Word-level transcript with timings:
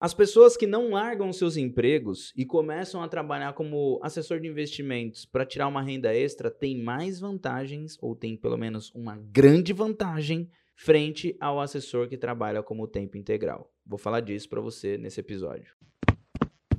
As 0.00 0.14
pessoas 0.14 0.56
que 0.56 0.66
não 0.66 0.92
largam 0.92 1.30
seus 1.30 1.58
empregos 1.58 2.32
e 2.34 2.46
começam 2.46 3.02
a 3.02 3.08
trabalhar 3.08 3.52
como 3.52 4.00
assessor 4.02 4.40
de 4.40 4.48
investimentos 4.48 5.26
para 5.26 5.44
tirar 5.44 5.68
uma 5.68 5.82
renda 5.82 6.14
extra 6.14 6.50
têm 6.50 6.82
mais 6.82 7.20
vantagens, 7.20 7.98
ou 8.00 8.16
têm 8.16 8.34
pelo 8.34 8.56
menos 8.56 8.90
uma 8.94 9.18
grande 9.30 9.74
vantagem, 9.74 10.48
frente 10.74 11.36
ao 11.38 11.60
assessor 11.60 12.08
que 12.08 12.16
trabalha 12.16 12.62
como 12.62 12.88
tempo 12.88 13.18
integral. 13.18 13.70
Vou 13.84 13.98
falar 13.98 14.20
disso 14.20 14.48
para 14.48 14.62
você 14.62 14.96
nesse 14.96 15.20
episódio. 15.20 15.74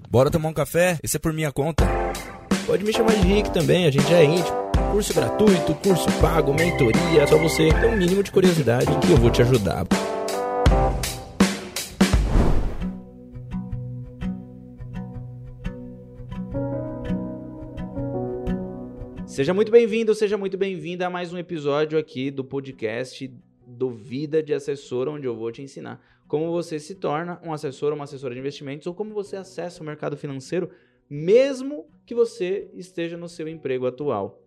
Bora 0.09 0.31
tomar 0.31 0.49
um 0.49 0.53
café? 0.53 0.97
Esse 1.03 1.17
é 1.17 1.19
por 1.19 1.31
minha 1.31 1.51
conta. 1.51 1.85
Pode 2.65 2.83
me 2.83 2.91
chamar 2.91 3.13
de 3.13 3.27
Rick 3.27 3.53
também, 3.53 3.85
a 3.85 3.91
gente 3.91 4.11
é 4.11 4.23
íntimo. 4.23 4.71
Curso 4.91 5.13
gratuito, 5.13 5.75
curso 5.75 6.07
pago, 6.19 6.55
mentoria, 6.55 7.27
só 7.27 7.37
você 7.37 7.69
ter 7.69 7.85
um 7.85 7.97
mínimo 7.97 8.23
de 8.23 8.31
curiosidade 8.31 8.87
que 9.05 9.11
eu 9.11 9.17
vou 9.17 9.29
te 9.29 9.43
ajudar. 9.43 9.85
Seja 19.31 19.53
muito 19.53 19.71
bem-vindo, 19.71 20.13
seja 20.13 20.37
muito 20.37 20.57
bem-vinda 20.57 21.07
a 21.07 21.09
mais 21.09 21.31
um 21.31 21.37
episódio 21.37 21.97
aqui 21.97 22.29
do 22.29 22.43
podcast 22.43 23.33
do 23.65 23.89
Vida 23.89 24.43
de 24.43 24.53
Assessor, 24.53 25.07
onde 25.07 25.25
eu 25.25 25.33
vou 25.33 25.49
te 25.53 25.61
ensinar 25.61 26.05
como 26.27 26.51
você 26.51 26.77
se 26.77 26.95
torna 26.95 27.39
um 27.41 27.53
assessor 27.53 27.93
uma 27.93 28.03
assessora 28.03 28.33
de 28.33 28.41
investimentos 28.41 28.87
ou 28.87 28.93
como 28.93 29.13
você 29.13 29.37
acessa 29.37 29.81
o 29.81 29.85
mercado 29.85 30.17
financeiro, 30.17 30.69
mesmo 31.09 31.85
que 32.05 32.13
você 32.13 32.69
esteja 32.73 33.15
no 33.15 33.29
seu 33.29 33.47
emprego 33.47 33.87
atual. 33.87 34.43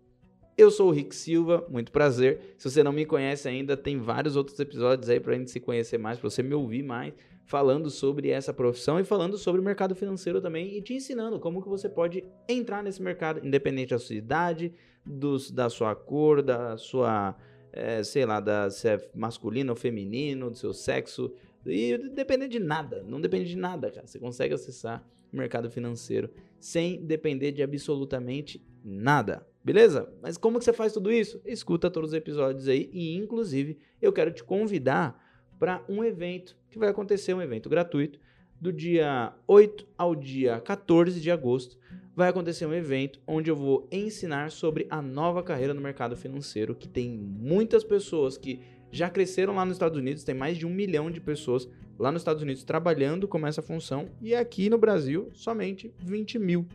Eu 0.54 0.70
sou 0.70 0.90
o 0.90 0.92
Rick 0.92 1.16
Silva, 1.16 1.66
muito 1.70 1.90
prazer. 1.90 2.54
Se 2.58 2.70
você 2.70 2.82
não 2.82 2.92
me 2.92 3.06
conhece 3.06 3.48
ainda, 3.48 3.78
tem 3.78 3.96
vários 3.96 4.36
outros 4.36 4.60
episódios 4.60 5.08
aí 5.08 5.18
para 5.18 5.34
a 5.34 5.38
gente 5.38 5.50
se 5.50 5.60
conhecer 5.60 5.96
mais, 5.96 6.18
para 6.18 6.28
você 6.28 6.42
me 6.42 6.52
ouvir 6.52 6.82
mais 6.82 7.14
falando 7.46 7.90
sobre 7.90 8.30
essa 8.30 8.52
profissão 8.52 8.98
e 8.98 9.04
falando 9.04 9.36
sobre 9.36 9.60
o 9.60 9.64
mercado 9.64 9.94
financeiro 9.94 10.40
também 10.40 10.76
e 10.76 10.82
te 10.82 10.94
ensinando 10.94 11.38
como 11.38 11.62
que 11.62 11.68
você 11.68 11.88
pode 11.88 12.24
entrar 12.48 12.82
nesse 12.82 13.02
mercado, 13.02 13.46
independente 13.46 13.90
da 13.90 13.98
sua 13.98 14.16
idade, 14.16 14.72
dos, 15.04 15.50
da 15.50 15.68
sua 15.68 15.94
cor, 15.94 16.42
da 16.42 16.76
sua, 16.76 17.36
é, 17.72 18.02
sei 18.02 18.24
lá, 18.24 18.40
da, 18.40 18.70
se 18.70 18.88
é 18.88 19.10
masculino 19.14 19.72
ou 19.72 19.76
feminino, 19.76 20.50
do 20.50 20.56
seu 20.56 20.72
sexo, 20.72 21.32
e 21.66 21.96
depende 22.14 22.48
de 22.48 22.58
nada, 22.58 23.02
não 23.06 23.20
depende 23.20 23.48
de 23.48 23.56
nada, 23.56 23.90
cara. 23.90 24.06
Você 24.06 24.18
consegue 24.18 24.54
acessar 24.54 25.06
o 25.32 25.36
mercado 25.36 25.70
financeiro 25.70 26.30
sem 26.58 27.04
depender 27.04 27.52
de 27.52 27.62
absolutamente 27.62 28.64
nada, 28.82 29.46
beleza? 29.62 30.10
Mas 30.22 30.36
como 30.36 30.58
que 30.58 30.64
você 30.64 30.72
faz 30.72 30.92
tudo 30.92 31.10
isso? 31.12 31.40
Escuta 31.44 31.90
todos 31.90 32.10
os 32.10 32.14
episódios 32.14 32.68
aí 32.68 32.90
e, 32.92 33.16
inclusive, 33.16 33.78
eu 34.00 34.12
quero 34.12 34.30
te 34.30 34.44
convidar 34.44 35.23
para 35.58 35.82
um 35.88 36.04
evento 36.04 36.56
que 36.70 36.78
vai 36.78 36.88
acontecer, 36.88 37.34
um 37.34 37.42
evento 37.42 37.68
gratuito, 37.68 38.18
do 38.60 38.72
dia 38.72 39.32
8 39.46 39.86
ao 39.96 40.14
dia 40.14 40.60
14 40.60 41.20
de 41.20 41.30
agosto. 41.30 41.78
Vai 42.16 42.28
acontecer 42.28 42.64
um 42.64 42.72
evento 42.72 43.20
onde 43.26 43.50
eu 43.50 43.56
vou 43.56 43.88
ensinar 43.90 44.50
sobre 44.50 44.86
a 44.88 45.02
nova 45.02 45.42
carreira 45.42 45.74
no 45.74 45.80
mercado 45.80 46.16
financeiro, 46.16 46.74
que 46.74 46.88
tem 46.88 47.10
muitas 47.10 47.82
pessoas 47.82 48.38
que 48.38 48.60
já 48.90 49.10
cresceram 49.10 49.56
lá 49.56 49.64
nos 49.64 49.74
Estados 49.74 49.98
Unidos, 49.98 50.22
tem 50.22 50.34
mais 50.34 50.56
de 50.56 50.64
um 50.64 50.70
milhão 50.70 51.10
de 51.10 51.20
pessoas 51.20 51.68
lá 51.98 52.12
nos 52.12 52.22
Estados 52.22 52.42
Unidos 52.42 52.62
trabalhando 52.62 53.26
com 53.26 53.44
essa 53.46 53.60
função, 53.60 54.08
e 54.22 54.34
aqui 54.34 54.70
no 54.70 54.78
Brasil 54.78 55.30
somente 55.32 55.92
20 55.98 56.38
mil. 56.38 56.66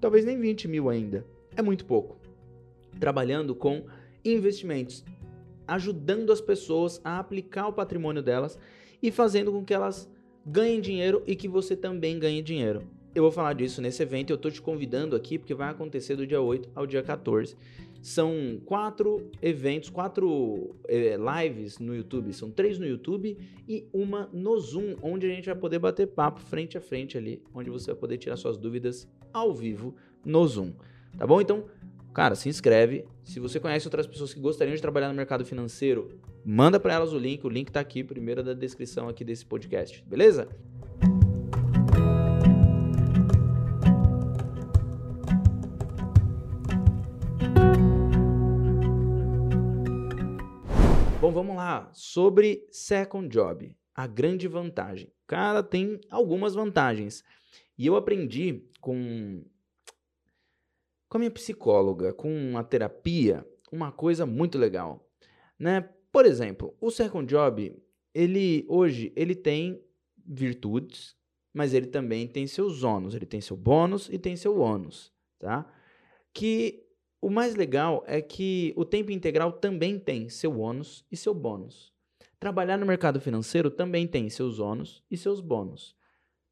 Talvez 0.00 0.24
nem 0.24 0.38
20 0.38 0.66
mil 0.66 0.88
ainda. 0.88 1.24
É 1.56 1.62
muito 1.62 1.84
pouco. 1.84 2.18
Trabalhando 2.98 3.54
com 3.54 3.86
investimentos 4.24 5.04
ajudando 5.66 6.32
as 6.32 6.40
pessoas 6.40 7.00
a 7.04 7.18
aplicar 7.18 7.68
o 7.68 7.72
patrimônio 7.72 8.22
delas 8.22 8.58
e 9.02 9.10
fazendo 9.10 9.52
com 9.52 9.64
que 9.64 9.74
elas 9.74 10.08
ganhem 10.44 10.80
dinheiro 10.80 11.22
e 11.26 11.36
que 11.36 11.48
você 11.48 11.76
também 11.76 12.18
ganhe 12.18 12.42
dinheiro. 12.42 12.82
Eu 13.14 13.22
vou 13.22 13.32
falar 13.32 13.52
disso 13.52 13.82
nesse 13.82 14.02
evento 14.02 14.30
e 14.30 14.32
eu 14.32 14.36
estou 14.36 14.50
te 14.50 14.62
convidando 14.62 15.14
aqui 15.14 15.38
porque 15.38 15.54
vai 15.54 15.70
acontecer 15.70 16.16
do 16.16 16.26
dia 16.26 16.40
8 16.40 16.70
ao 16.74 16.86
dia 16.86 17.02
14. 17.02 17.56
São 18.00 18.60
quatro 18.64 19.30
eventos, 19.40 19.90
quatro 19.90 20.74
eh, 20.88 21.16
lives 21.16 21.78
no 21.78 21.94
YouTube. 21.94 22.32
São 22.32 22.50
três 22.50 22.78
no 22.78 22.86
YouTube 22.86 23.36
e 23.68 23.86
uma 23.92 24.28
no 24.32 24.58
Zoom, 24.58 24.96
onde 25.02 25.26
a 25.26 25.28
gente 25.28 25.44
vai 25.46 25.54
poder 25.54 25.78
bater 25.78 26.08
papo 26.08 26.40
frente 26.40 26.76
a 26.76 26.80
frente 26.80 27.16
ali, 27.16 27.40
onde 27.54 27.70
você 27.70 27.92
vai 27.92 28.00
poder 28.00 28.18
tirar 28.18 28.36
suas 28.36 28.56
dúvidas 28.56 29.06
ao 29.32 29.54
vivo 29.54 29.94
no 30.24 30.44
Zoom. 30.48 30.72
Tá 31.16 31.26
bom? 31.26 31.40
Então, 31.40 31.66
Cara, 32.14 32.34
se 32.34 32.46
inscreve. 32.46 33.06
Se 33.24 33.40
você 33.40 33.58
conhece 33.58 33.86
outras 33.86 34.06
pessoas 34.06 34.34
que 34.34 34.40
gostariam 34.40 34.74
de 34.74 34.82
trabalhar 34.82 35.08
no 35.08 35.14
mercado 35.14 35.46
financeiro, 35.46 36.20
manda 36.44 36.78
para 36.78 36.92
elas 36.92 37.10
o 37.10 37.18
link. 37.18 37.46
O 37.46 37.48
link 37.48 37.72
tá 37.72 37.80
aqui, 37.80 38.04
primeiro 38.04 38.42
da 38.42 38.52
descrição 38.52 39.08
aqui 39.08 39.24
desse 39.24 39.46
podcast, 39.46 40.04
beleza? 40.06 40.46
Bom, 51.18 51.32
vamos 51.32 51.56
lá. 51.56 51.88
Sobre 51.94 52.66
second 52.70 53.26
job, 53.28 53.74
a 53.94 54.06
grande 54.06 54.46
vantagem. 54.46 55.10
Cara, 55.26 55.62
tem 55.62 55.98
algumas 56.10 56.54
vantagens. 56.54 57.24
E 57.78 57.86
eu 57.86 57.96
aprendi 57.96 58.64
com 58.82 59.42
com 61.12 61.18
a 61.18 61.20
minha 61.20 61.30
psicóloga, 61.30 62.10
com 62.14 62.56
a 62.56 62.64
terapia, 62.64 63.46
uma 63.70 63.92
coisa 63.92 64.24
muito 64.24 64.56
legal, 64.56 65.06
né? 65.58 65.86
Por 66.10 66.24
exemplo, 66.24 66.74
o 66.80 66.90
second 66.90 67.28
job, 67.28 67.76
ele 68.14 68.64
hoje 68.66 69.12
ele 69.14 69.34
tem 69.34 69.84
virtudes, 70.24 71.14
mas 71.52 71.74
ele 71.74 71.86
também 71.88 72.26
tem 72.26 72.46
seus 72.46 72.82
ônus, 72.82 73.14
ele 73.14 73.26
tem 73.26 73.42
seu 73.42 73.54
bônus 73.54 74.08
e 74.10 74.18
tem 74.18 74.36
seu 74.36 74.58
ônus, 74.58 75.12
tá? 75.38 75.70
Que 76.32 76.82
o 77.20 77.28
mais 77.28 77.54
legal 77.54 78.02
é 78.06 78.22
que 78.22 78.72
o 78.74 78.82
tempo 78.82 79.12
integral 79.12 79.52
também 79.52 79.98
tem 79.98 80.30
seu 80.30 80.58
ônus 80.60 81.04
e 81.12 81.16
seu 81.18 81.34
bônus. 81.34 81.92
Trabalhar 82.40 82.78
no 82.78 82.86
mercado 82.86 83.20
financeiro 83.20 83.70
também 83.70 84.06
tem 84.06 84.30
seus 84.30 84.58
ônus 84.58 85.04
e 85.10 85.18
seus 85.18 85.42
bônus. 85.42 85.94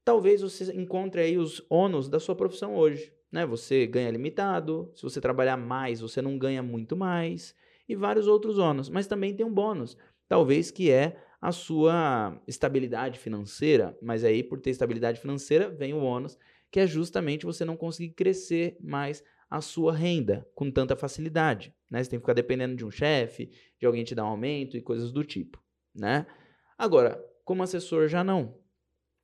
Talvez 0.04 0.42
você 0.42 0.70
encontre 0.74 1.22
aí 1.22 1.38
os 1.38 1.64
ônus 1.70 2.10
da 2.10 2.20
sua 2.20 2.36
profissão 2.36 2.76
hoje 2.76 3.10
né? 3.30 3.46
Você 3.46 3.86
ganha 3.86 4.10
limitado, 4.10 4.90
se 4.94 5.02
você 5.02 5.20
trabalhar 5.20 5.56
mais, 5.56 6.00
você 6.00 6.20
não 6.20 6.38
ganha 6.38 6.62
muito 6.62 6.96
mais 6.96 7.54
e 7.88 7.94
vários 7.96 8.26
outros 8.26 8.58
ônus, 8.58 8.88
mas 8.88 9.06
também 9.06 9.34
tem 9.34 9.44
um 9.44 9.52
bônus, 9.52 9.96
talvez 10.28 10.70
que 10.70 10.90
é 10.90 11.16
a 11.40 11.52
sua 11.52 12.40
estabilidade 12.46 13.18
financeira, 13.18 13.96
mas 14.02 14.24
aí 14.24 14.42
por 14.42 14.60
ter 14.60 14.70
estabilidade 14.70 15.20
financeira 15.20 15.70
vem 15.70 15.94
o 15.94 16.02
ônus, 16.02 16.38
que 16.70 16.78
é 16.78 16.86
justamente 16.86 17.46
você 17.46 17.64
não 17.64 17.76
conseguir 17.76 18.10
crescer 18.10 18.76
mais 18.80 19.24
a 19.48 19.60
sua 19.60 19.92
renda 19.92 20.46
com 20.54 20.70
tanta 20.70 20.94
facilidade, 20.94 21.74
né? 21.90 22.02
Você 22.02 22.10
tem 22.10 22.18
que 22.18 22.22
ficar 22.22 22.34
dependendo 22.34 22.76
de 22.76 22.84
um 22.84 22.90
chefe, 22.90 23.50
de 23.78 23.86
alguém 23.86 24.04
te 24.04 24.14
dar 24.14 24.24
um 24.24 24.28
aumento 24.28 24.76
e 24.76 24.80
coisas 24.80 25.10
do 25.10 25.24
tipo, 25.24 25.60
né? 25.92 26.24
Agora, 26.78 27.20
como 27.44 27.64
assessor 27.64 28.06
já 28.06 28.22
não. 28.22 28.59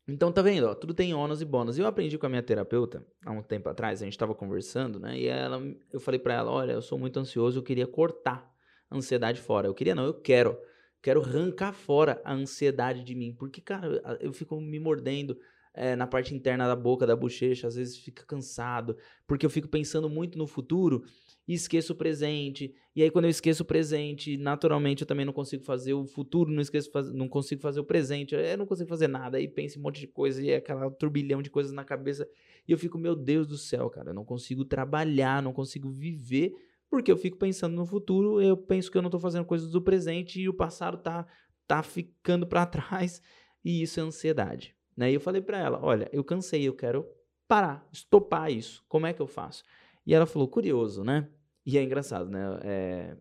Então, 0.09 0.31
tá 0.31 0.41
vendo? 0.41 0.69
Ó, 0.69 0.75
tudo 0.75 0.95
tem 0.95 1.13
ônus 1.15 1.43
e 1.43 1.45
bônus. 1.45 1.79
Eu 1.79 1.87
aprendi 1.87 2.17
com 2.17 2.27
a 2.27 2.29
minha 2.29 2.43
terapeuta 2.43 3.05
há 3.25 3.33
um 3.33 3.43
tempo 3.43 3.69
atrás, 3.69 4.01
a 4.01 4.05
gente 4.05 4.15
estava 4.15 4.35
conversando, 4.35 5.01
né? 5.01 5.19
E 5.19 5.27
ela, 5.27 5.61
eu 5.93 5.99
falei 5.99 6.21
para 6.21 6.35
ela: 6.35 6.51
olha, 6.51 6.73
eu 6.73 6.83
sou 6.83 6.97
muito 6.99 7.19
ansioso, 7.19 7.59
eu 7.59 7.63
queria 7.63 7.87
cortar 7.87 8.49
a 8.89 8.97
ansiedade 8.97 9.41
fora. 9.41 9.67
Eu 9.67 9.75
queria, 9.75 9.95
não, 9.95 10.05
eu 10.05 10.15
quero. 10.15 10.57
Quero 11.03 11.21
arrancar 11.21 11.73
fora 11.73 12.21
a 12.25 12.33
ansiedade 12.33 13.05
de 13.05 13.15
mim. 13.15 13.35
Porque, 13.35 13.61
cara, 13.61 14.19
eu 14.21 14.33
fico 14.33 14.61
me 14.61 14.79
mordendo 14.79 15.39
é, 15.77 15.95
na 15.95 16.07
parte 16.07 16.35
interna 16.35 16.67
da 16.67 16.75
boca, 16.75 17.07
da 17.07 17.15
bochecha, 17.15 17.67
às 17.67 17.77
vezes 17.77 17.99
fica 17.99 18.25
cansado, 18.25 18.97
porque 19.27 19.45
eu 19.45 19.51
fico 19.51 19.69
pensando 19.69 20.09
muito 20.09 20.39
no 20.39 20.47
futuro 20.47 21.05
e 21.47 21.55
esqueço 21.55 21.93
o 21.93 21.97
presente. 21.97 22.75
E 22.95 23.03
aí, 23.03 23.11
quando 23.11 23.27
eu 23.27 23.31
esqueço 23.31 23.63
o 23.63 23.67
presente, 23.67 24.37
naturalmente 24.37 25.03
eu 25.03 25.07
também 25.07 25.25
não 25.25 25.33
consigo 25.33 25.63
fazer 25.63 25.95
o 25.95 26.07
futuro, 26.07 26.51
não, 26.51 26.61
esqueço, 26.61 26.91
não 27.13 27.29
consigo 27.29 27.61
fazer 27.61 27.81
o 27.81 27.85
presente, 27.85 28.35
eu 28.35 28.59
não 28.59 28.67
consigo 28.67 28.89
fazer 28.89 29.09
nada. 29.09 29.39
Aí 29.39 29.47
penso 29.47 29.77
em 29.77 29.81
um 29.81 29.85
monte 29.85 30.01
de 30.01 30.07
coisa 30.07 30.43
e 30.43 30.51
é 30.51 30.57
aquela 30.57 30.91
turbilhão 30.91 31.41
de 31.41 31.51
coisas 31.51 31.73
na 31.73 31.85
cabeça. 31.85 32.29
E 32.67 32.73
eu 32.73 32.79
fico, 32.79 32.99
meu 32.99 33.15
Deus 33.15 33.47
do 33.47 33.57
céu, 33.57 33.89
cara, 33.89 34.11
eu 34.11 34.15
não 34.15 34.25
consigo 34.25 34.65
trabalhar, 34.65 35.43
não 35.43 35.53
consigo 35.53 35.89
viver, 35.89 36.53
porque 36.91 37.13
eu 37.13 37.17
fico 37.17 37.37
pensando 37.37 37.75
no 37.75 37.87
futuro, 37.87 38.41
eu 38.41 38.57
penso 38.57 38.91
que 38.91 38.99
eu 38.99 39.03
não 39.03 39.11
tô 39.11 39.21
fazendo 39.21 39.45
coisas 39.45 39.71
do 39.71 39.81
presente 39.81 40.41
e 40.41 40.49
o 40.49 40.55
passado 40.55 40.99
tá, 40.99 41.27
tá 41.67 41.83
ficando 41.83 42.47
para 42.47 42.65
trás. 42.67 43.23
E 43.65 43.83
isso 43.83 44.01
é 44.01 44.03
ansiedade. 44.03 44.75
Né? 44.97 45.11
E 45.11 45.15
eu 45.15 45.21
falei 45.21 45.43
para 45.43 45.59
ela: 45.59 45.79
olha, 45.83 46.09
eu 46.13 46.25
cansei, 46.25 46.67
eu 46.67 46.75
quero 46.75 47.07
parar, 47.47 47.87
estopar 47.93 48.51
isso. 48.51 48.85
Como 48.89 49.07
é 49.07 49.13
que 49.13 49.21
eu 49.21 49.27
faço? 49.27 49.63
E 50.07 50.15
ela 50.15 50.25
falou: 50.25 50.49
curioso, 50.49 51.05
né? 51.05 51.29
E 51.67 51.77
é 51.77 51.83
engraçado, 51.83 52.31
né? 52.31 52.61
É, 52.63 53.17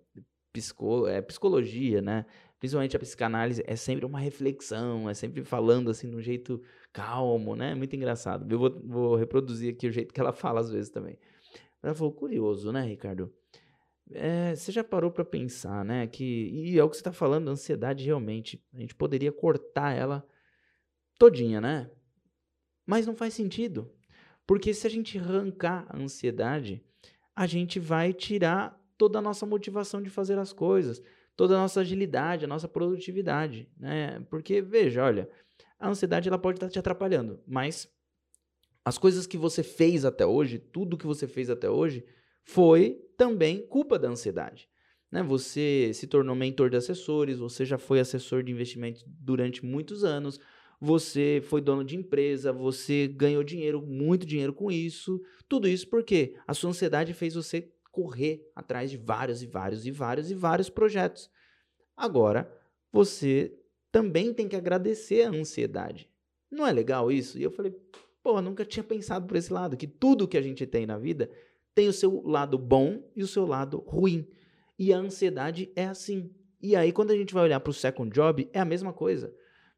psico, 0.53 1.07
é 1.07 1.19
psicologia, 1.21 1.99
né? 1.99 2.25
Principalmente 2.59 2.95
a 2.95 2.99
psicanálise 2.99 3.63
é 3.65 3.75
sempre 3.75 4.05
uma 4.05 4.19
reflexão, 4.19 5.09
é 5.09 5.13
sempre 5.15 5.43
falando 5.43 5.89
assim 5.89 6.09
de 6.09 6.15
um 6.15 6.21
jeito 6.21 6.61
calmo, 6.93 7.55
né? 7.55 7.73
Muito 7.73 7.95
engraçado. 7.95 8.49
Eu 8.49 8.59
vou, 8.59 8.81
vou 8.85 9.15
reproduzir 9.15 9.73
aqui 9.73 9.87
o 9.87 9.91
jeito 9.91 10.13
que 10.13 10.19
ela 10.19 10.31
fala 10.33 10.61
às 10.61 10.69
vezes 10.69 10.89
também. 10.91 11.17
Ela 11.81 11.95
falou: 11.95 12.13
curioso, 12.13 12.71
né, 12.71 12.83
Ricardo? 12.83 13.33
É, 14.11 14.55
você 14.55 14.71
já 14.71 14.83
parou 14.83 15.09
para 15.11 15.25
pensar, 15.25 15.83
né? 15.83 16.05
Que 16.05 16.23
e 16.23 16.79
é 16.79 16.83
o 16.83 16.89
que 16.89 16.95
você 16.95 17.01
está 17.01 17.11
falando, 17.11 17.49
ansiedade 17.49 18.05
realmente 18.05 18.63
a 18.73 18.79
gente 18.79 18.93
poderia 18.93 19.31
cortar 19.31 19.91
ela 19.93 20.23
todinha, 21.17 21.59
né? 21.59 21.89
Mas 22.85 23.07
não 23.07 23.15
faz 23.15 23.33
sentido. 23.33 23.91
Porque 24.45 24.73
se 24.73 24.85
a 24.85 24.89
gente 24.89 25.17
arrancar 25.17 25.87
a 25.89 25.97
ansiedade, 25.97 26.83
a 27.35 27.45
gente 27.45 27.79
vai 27.79 28.13
tirar 28.13 28.79
toda 28.97 29.19
a 29.19 29.21
nossa 29.21 29.45
motivação 29.45 30.01
de 30.01 30.09
fazer 30.09 30.37
as 30.39 30.53
coisas, 30.53 31.01
toda 31.35 31.55
a 31.55 31.57
nossa 31.57 31.81
agilidade, 31.81 32.45
a 32.45 32.47
nossa 32.47 32.67
produtividade, 32.67 33.69
né? 33.77 34.25
Porque 34.29 34.61
veja, 34.61 35.03
olha, 35.03 35.29
a 35.79 35.89
ansiedade 35.89 36.29
ela 36.29 36.37
pode 36.37 36.57
estar 36.57 36.69
te 36.69 36.79
atrapalhando, 36.79 37.41
mas 37.45 37.91
as 38.85 38.97
coisas 38.97 39.27
que 39.27 39.37
você 39.37 39.63
fez 39.63 40.05
até 40.05 40.25
hoje, 40.25 40.59
tudo 40.59 40.97
que 40.97 41.07
você 41.07 41.27
fez 41.27 41.49
até 41.49 41.69
hoje, 41.69 42.05
foi 42.43 43.01
também 43.17 43.65
culpa 43.67 43.97
da 43.97 44.07
ansiedade. 44.07 44.69
Né? 45.11 45.23
Você 45.23 45.91
se 45.93 46.07
tornou 46.07 46.35
mentor 46.35 46.69
de 46.69 46.77
assessores, 46.77 47.39
você 47.39 47.65
já 47.65 47.77
foi 47.77 47.99
assessor 47.99 48.43
de 48.43 48.51
investimentos 48.51 49.03
durante 49.07 49.65
muitos 49.65 50.03
anos, 50.03 50.39
você 50.85 51.41
foi 51.43 51.61
dono 51.61 51.83
de 51.83 51.97
empresa, 51.97 52.53
você 52.53 53.07
ganhou 53.07 53.43
dinheiro, 53.43 53.81
muito 53.81 54.25
dinheiro 54.25 54.53
com 54.53 54.71
isso. 54.71 55.19
Tudo 55.49 55.67
isso 55.67 55.89
porque 55.89 56.35
a 56.47 56.53
sua 56.53 56.69
ansiedade 56.69 57.11
fez 57.11 57.33
você 57.33 57.71
correr 57.91 58.47
atrás 58.55 58.91
de 58.91 58.97
vários 58.97 59.41
e 59.41 59.47
vários 59.47 59.87
e 59.87 59.91
vários 59.91 60.29
e 60.29 60.35
vários 60.35 60.69
projetos. 60.69 61.29
Agora, 61.97 62.51
você 62.91 63.57
também 63.91 64.31
tem 64.31 64.47
que 64.47 64.55
agradecer 64.55 65.23
a 65.23 65.31
ansiedade. 65.31 66.07
Não 66.51 66.67
é 66.67 66.71
legal 66.71 67.11
isso? 67.11 67.39
E 67.39 67.43
eu 67.43 67.49
falei, 67.49 67.73
pô, 68.21 68.39
nunca 68.39 68.63
tinha 68.63 68.83
pensado 68.83 69.25
por 69.25 69.37
esse 69.37 69.51
lado, 69.51 69.75
que 69.75 69.87
tudo 69.87 70.27
que 70.27 70.37
a 70.37 70.41
gente 70.41 70.67
tem 70.67 70.85
na 70.85 70.99
vida 70.99 71.31
tem 71.73 71.87
o 71.87 71.93
seu 71.93 72.21
lado 72.23 72.59
bom 72.59 73.03
e 73.15 73.23
o 73.23 73.27
seu 73.27 73.45
lado 73.45 73.79
ruim. 73.87 74.27
E 74.77 74.93
a 74.93 74.97
ansiedade 74.97 75.71
é 75.75 75.85
assim. 75.87 76.29
E 76.61 76.75
aí, 76.75 76.91
quando 76.91 77.09
a 77.09 77.17
gente 77.17 77.33
vai 77.33 77.43
olhar 77.43 77.59
para 77.59 77.71
o 77.71 77.73
second 77.73 78.13
job, 78.13 78.47
é 78.53 78.59
a 78.59 78.65
mesma 78.65 78.93
coisa. 78.93 79.33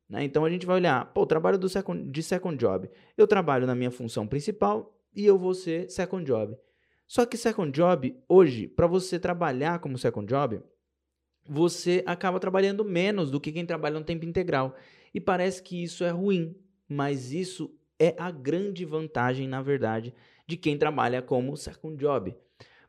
Né? 0.10 0.24
Então 0.24 0.46
a 0.46 0.50
gente 0.50 0.66
vai 0.66 0.78
olhar, 0.78 1.06
pô, 1.14 1.26
trabalho 1.26 1.58
do 1.58 1.68
second, 1.68 2.10
de 2.10 2.24
second 2.24 2.58
job. 2.58 2.90
Eu 3.18 3.28
trabalho 3.28 3.68
na 3.68 3.76
minha 3.76 3.92
função 3.92 4.28
principal 4.28 4.98
e 5.16 5.26
eu 5.26 5.38
vou 5.38 5.54
ser 5.54 5.90
second 5.90 6.26
job. 6.26 6.58
Só 7.08 7.26
que 7.26 7.38
second 7.38 7.72
job, 7.72 8.18
hoje, 8.28 8.68
para 8.68 8.88
você 8.88 9.18
trabalhar 9.20 9.80
como 9.80 9.98
second 9.98 10.28
job, 10.28 10.62
você 11.48 12.04
acaba 12.06 12.40
trabalhando 12.40 12.84
menos 12.84 13.32
do 13.32 13.40
que 13.40 13.52
quem 13.52 13.66
trabalha 13.66 14.00
no 14.00 14.06
tempo 14.06 14.26
integral. 14.26 14.76
E 15.14 15.20
parece 15.20 15.64
que 15.64 15.82
isso 15.82 16.04
é 16.04 16.10
ruim, 16.10 16.56
mas 16.88 17.32
isso 17.32 17.74
é 18.00 18.14
a 18.18 18.30
grande 18.30 18.86
vantagem, 18.86 19.48
na 19.48 19.62
verdade, 19.62 20.14
de 20.46 20.58
quem 20.58 20.78
trabalha 20.78 21.22
como 21.22 21.56
second 21.56 21.98
job. 21.98 22.36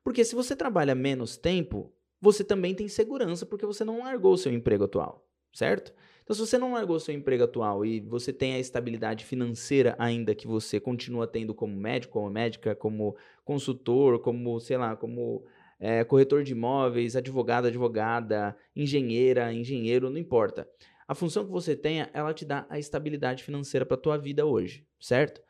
Porque 0.03 0.25
se 0.25 0.35
você 0.35 0.57
trabalha 0.57 0.95
menos 0.95 1.37
tempo, 1.37 1.93
você 2.21 2.43
também 2.43 2.75
tem 2.75 2.89
segurança 2.89 3.47
porque 3.47 3.67
você 3.67 3.85
não 3.85 4.01
largou 4.01 4.33
o 4.33 4.39
seu 4.39 4.53
emprego 4.53 4.85
atual, 4.85 5.27
certo? 5.53 5.93
Então, 6.29 6.35
se 6.35 6.47
você 6.47 6.59
não 6.59 6.75
largou 6.75 7.01
seu 7.01 7.15
emprego 7.15 7.45
atual 7.45 7.87
e 7.87 8.01
você 8.01 8.35
tem 8.35 8.53
a 8.53 8.59
estabilidade 8.59 9.25
financeira 9.25 9.97
ainda 9.99 10.35
que 10.35 10.47
você 10.47 10.79
continua 10.79 11.27
tendo 11.27 11.55
como 11.55 11.75
médico, 11.75 12.13
como 12.13 12.29
médica, 12.29 12.75
como 12.75 13.17
consultor, 13.47 14.19
como, 14.19 14.61
sei 14.61 14.77
lá, 14.77 14.95
como 14.95 15.43
é, 15.81 16.05
corretor 16.05 16.45
de 16.45 16.53
imóveis, 16.53 17.17
advogado, 17.17 17.69
advogada, 17.69 18.55
engenheira, 18.77 19.51
engenheiro, 19.55 20.11
não 20.11 20.19
importa. 20.19 20.69
A 21.09 21.15
função 21.15 21.47
que 21.47 21.51
você 21.51 21.75
tenha, 21.75 22.11
ela 22.13 22.35
te 22.35 22.45
dá 22.45 22.67
a 22.69 22.79
estabilidade 22.79 23.43
financeira 23.43 23.87
para 23.87 23.97
a 23.97 24.01
tua 24.01 24.19
vida 24.19 24.45
hoje, 24.45 24.87
certo? 25.01 25.41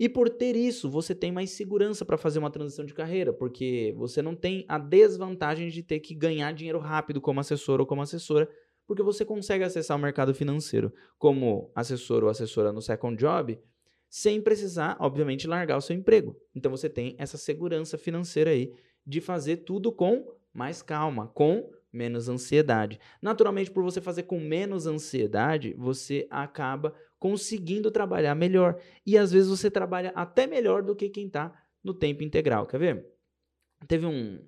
E 0.00 0.08
por 0.08 0.30
ter 0.30 0.56
isso, 0.56 0.90
você 0.90 1.14
tem 1.14 1.30
mais 1.30 1.50
segurança 1.50 2.02
para 2.02 2.16
fazer 2.16 2.38
uma 2.38 2.50
transição 2.50 2.86
de 2.86 2.94
carreira, 2.94 3.30
porque 3.30 3.94
você 3.96 4.22
não 4.22 4.34
tem 4.34 4.64
a 4.68 4.78
desvantagem 4.78 5.68
de 5.68 5.82
ter 5.82 6.00
que 6.00 6.14
ganhar 6.14 6.50
dinheiro 6.54 6.78
rápido 6.78 7.20
como 7.20 7.40
assessor 7.40 7.78
ou 7.78 7.86
como 7.86 8.00
assessora, 8.00 8.48
porque 8.86 9.02
você 9.02 9.24
consegue 9.24 9.64
acessar 9.64 9.96
o 9.96 10.00
mercado 10.00 10.34
financeiro 10.34 10.92
como 11.18 11.70
assessor 11.74 12.22
ou 12.24 12.30
assessora 12.30 12.72
no 12.72 12.82
second 12.82 13.16
job, 13.16 13.58
sem 14.08 14.40
precisar, 14.40 14.96
obviamente, 15.00 15.46
largar 15.46 15.76
o 15.76 15.80
seu 15.80 15.96
emprego. 15.96 16.36
Então 16.54 16.70
você 16.70 16.88
tem 16.88 17.16
essa 17.18 17.36
segurança 17.36 17.98
financeira 17.98 18.50
aí 18.50 18.72
de 19.06 19.20
fazer 19.20 19.58
tudo 19.58 19.90
com 19.90 20.34
mais 20.52 20.82
calma, 20.82 21.28
com 21.28 21.70
menos 21.92 22.28
ansiedade. 22.28 22.98
Naturalmente, 23.20 23.70
por 23.70 23.82
você 23.82 24.00
fazer 24.00 24.24
com 24.24 24.38
menos 24.40 24.86
ansiedade, 24.86 25.74
você 25.78 26.26
acaba 26.30 26.94
conseguindo 27.18 27.90
trabalhar 27.90 28.34
melhor. 28.34 28.80
E 29.06 29.16
às 29.16 29.32
vezes 29.32 29.48
você 29.48 29.70
trabalha 29.70 30.12
até 30.14 30.46
melhor 30.46 30.82
do 30.82 30.94
que 30.94 31.08
quem 31.08 31.26
está 31.26 31.52
no 31.82 31.94
tempo 31.94 32.22
integral. 32.22 32.66
Quer 32.66 32.78
ver? 32.78 33.06
Teve 33.86 34.06
um, 34.06 34.40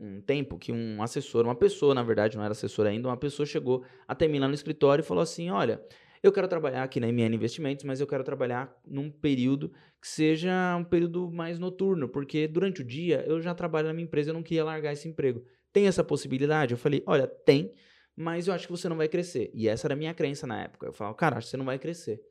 um 0.00 0.20
tempo 0.20 0.58
que 0.58 0.72
um 0.72 1.02
assessor, 1.02 1.44
uma 1.44 1.54
pessoa, 1.54 1.94
na 1.94 2.02
verdade, 2.02 2.36
não 2.36 2.42
era 2.42 2.52
assessor 2.52 2.86
ainda, 2.86 3.08
uma 3.08 3.16
pessoa 3.16 3.44
chegou 3.44 3.84
até 4.08 4.26
mim 4.26 4.38
lá 4.38 4.48
no 4.48 4.54
escritório 4.54 5.02
e 5.02 5.04
falou 5.04 5.22
assim: 5.22 5.50
Olha, 5.50 5.80
eu 6.22 6.32
quero 6.32 6.48
trabalhar 6.48 6.82
aqui 6.82 6.98
na 6.98 7.06
MN 7.06 7.34
Investimentos, 7.34 7.84
mas 7.84 8.00
eu 8.00 8.06
quero 8.06 8.24
trabalhar 8.24 8.74
num 8.86 9.10
período 9.10 9.70
que 10.00 10.08
seja 10.08 10.76
um 10.76 10.84
período 10.84 11.30
mais 11.30 11.58
noturno, 11.58 12.08
porque 12.08 12.48
durante 12.48 12.80
o 12.80 12.84
dia 12.84 13.22
eu 13.26 13.40
já 13.42 13.54
trabalho 13.54 13.88
na 13.88 13.92
minha 13.92 14.04
empresa, 14.04 14.30
eu 14.30 14.34
não 14.34 14.42
queria 14.42 14.64
largar 14.64 14.92
esse 14.92 15.06
emprego. 15.06 15.44
Tem 15.72 15.86
essa 15.86 16.02
possibilidade? 16.02 16.72
Eu 16.72 16.78
falei: 16.78 17.02
Olha, 17.06 17.26
tem, 17.26 17.72
mas 18.16 18.48
eu 18.48 18.54
acho 18.54 18.66
que 18.66 18.72
você 18.72 18.88
não 18.88 18.96
vai 18.96 19.08
crescer. 19.08 19.50
E 19.52 19.68
essa 19.68 19.86
era 19.86 19.94
a 19.94 19.96
minha 19.96 20.14
crença 20.14 20.46
na 20.46 20.62
época. 20.62 20.86
Eu 20.86 20.92
falava: 20.92 21.14
Cara, 21.16 21.36
acho 21.36 21.46
que 21.46 21.50
você 21.50 21.56
não 21.56 21.66
vai 21.66 21.78
crescer. 21.78 22.22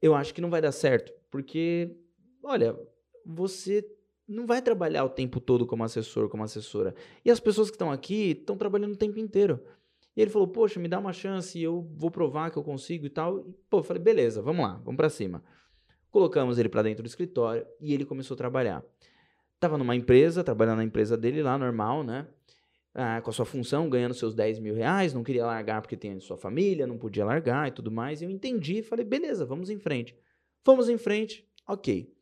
Eu 0.00 0.14
acho 0.14 0.34
que 0.34 0.40
não 0.40 0.50
vai 0.50 0.60
dar 0.60 0.72
certo, 0.72 1.12
porque, 1.30 1.96
olha, 2.42 2.76
você 3.24 3.86
não 4.26 4.46
vai 4.46 4.62
trabalhar 4.62 5.04
o 5.04 5.08
tempo 5.08 5.40
todo 5.40 5.66
como 5.66 5.84
assessor, 5.84 6.28
como 6.28 6.44
assessora. 6.44 6.94
E 7.24 7.30
as 7.30 7.40
pessoas 7.40 7.68
que 7.68 7.74
estão 7.74 7.90
aqui 7.90 8.30
estão 8.30 8.56
trabalhando 8.56 8.92
o 8.92 8.96
tempo 8.96 9.18
inteiro. 9.18 9.60
E 10.16 10.20
ele 10.20 10.30
falou: 10.30 10.48
Poxa, 10.48 10.78
me 10.78 10.88
dá 10.88 10.98
uma 10.98 11.12
chance, 11.12 11.60
eu 11.60 11.88
vou 11.96 12.10
provar 12.10 12.50
que 12.50 12.56
eu 12.56 12.62
consigo 12.62 13.06
e 13.06 13.10
tal. 13.10 13.40
E, 13.40 13.52
pô, 13.68 13.78
eu 13.78 13.82
falei: 13.82 14.02
Beleza, 14.02 14.42
vamos 14.42 14.64
lá, 14.64 14.80
vamos 14.84 14.96
para 14.96 15.08
cima. 15.08 15.42
Colocamos 16.10 16.58
ele 16.58 16.68
para 16.68 16.82
dentro 16.82 17.02
do 17.02 17.06
escritório 17.06 17.66
e 17.80 17.94
ele 17.94 18.04
começou 18.04 18.34
a 18.34 18.38
trabalhar. 18.38 18.84
Tava 19.58 19.78
numa 19.78 19.96
empresa, 19.96 20.44
trabalhando 20.44 20.78
na 20.78 20.84
empresa 20.84 21.16
dele 21.16 21.42
lá, 21.42 21.56
normal, 21.56 22.02
né? 22.02 22.26
Ah, 22.94 23.22
com 23.22 23.30
a 23.30 23.32
sua 23.32 23.46
função, 23.46 23.88
ganhando 23.88 24.12
seus 24.12 24.34
10 24.34 24.58
mil 24.58 24.74
reais, 24.74 25.14
não 25.14 25.22
queria 25.22 25.46
largar 25.46 25.80
porque 25.80 25.96
tem 25.96 26.20
sua 26.20 26.36
família, 26.36 26.86
não 26.86 26.98
podia 26.98 27.24
largar 27.24 27.68
e 27.68 27.70
tudo 27.70 27.90
mais. 27.90 28.20
Eu 28.20 28.30
entendi 28.30 28.82
falei: 28.82 29.04
Beleza, 29.04 29.46
vamos 29.46 29.70
em 29.70 29.78
frente. 29.78 30.14
Fomos 30.62 30.88
em 30.88 30.98
frente, 30.98 31.48
ok. 31.66 32.12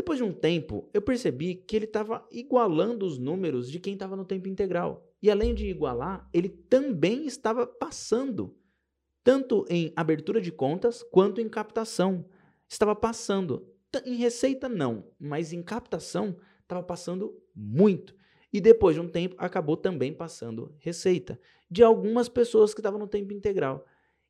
Depois 0.00 0.16
de 0.16 0.24
um 0.24 0.32
tempo, 0.32 0.88
eu 0.94 1.02
percebi 1.02 1.54
que 1.54 1.76
ele 1.76 1.84
estava 1.84 2.26
igualando 2.32 3.04
os 3.04 3.18
números 3.18 3.70
de 3.70 3.78
quem 3.78 3.92
estava 3.92 4.16
no 4.16 4.24
tempo 4.24 4.48
integral. 4.48 5.06
E 5.20 5.30
além 5.30 5.54
de 5.54 5.66
igualar, 5.66 6.26
ele 6.32 6.48
também 6.48 7.26
estava 7.26 7.66
passando, 7.66 8.56
tanto 9.22 9.66
em 9.68 9.92
abertura 9.94 10.40
de 10.40 10.50
contas 10.50 11.02
quanto 11.02 11.38
em 11.38 11.50
captação. 11.50 12.24
Estava 12.66 12.96
passando. 12.96 13.68
Em 14.06 14.14
receita, 14.14 14.70
não, 14.70 15.04
mas 15.18 15.52
em 15.52 15.62
captação, 15.62 16.34
estava 16.62 16.82
passando 16.82 17.38
muito. 17.54 18.14
E 18.50 18.58
depois 18.58 18.94
de 18.94 19.02
um 19.02 19.08
tempo, 19.08 19.36
acabou 19.36 19.76
também 19.76 20.14
passando 20.14 20.74
receita 20.78 21.38
de 21.70 21.82
algumas 21.82 22.26
pessoas 22.26 22.72
que 22.72 22.80
estavam 22.80 22.98
no 22.98 23.06
tempo 23.06 23.34
integral. 23.34 23.84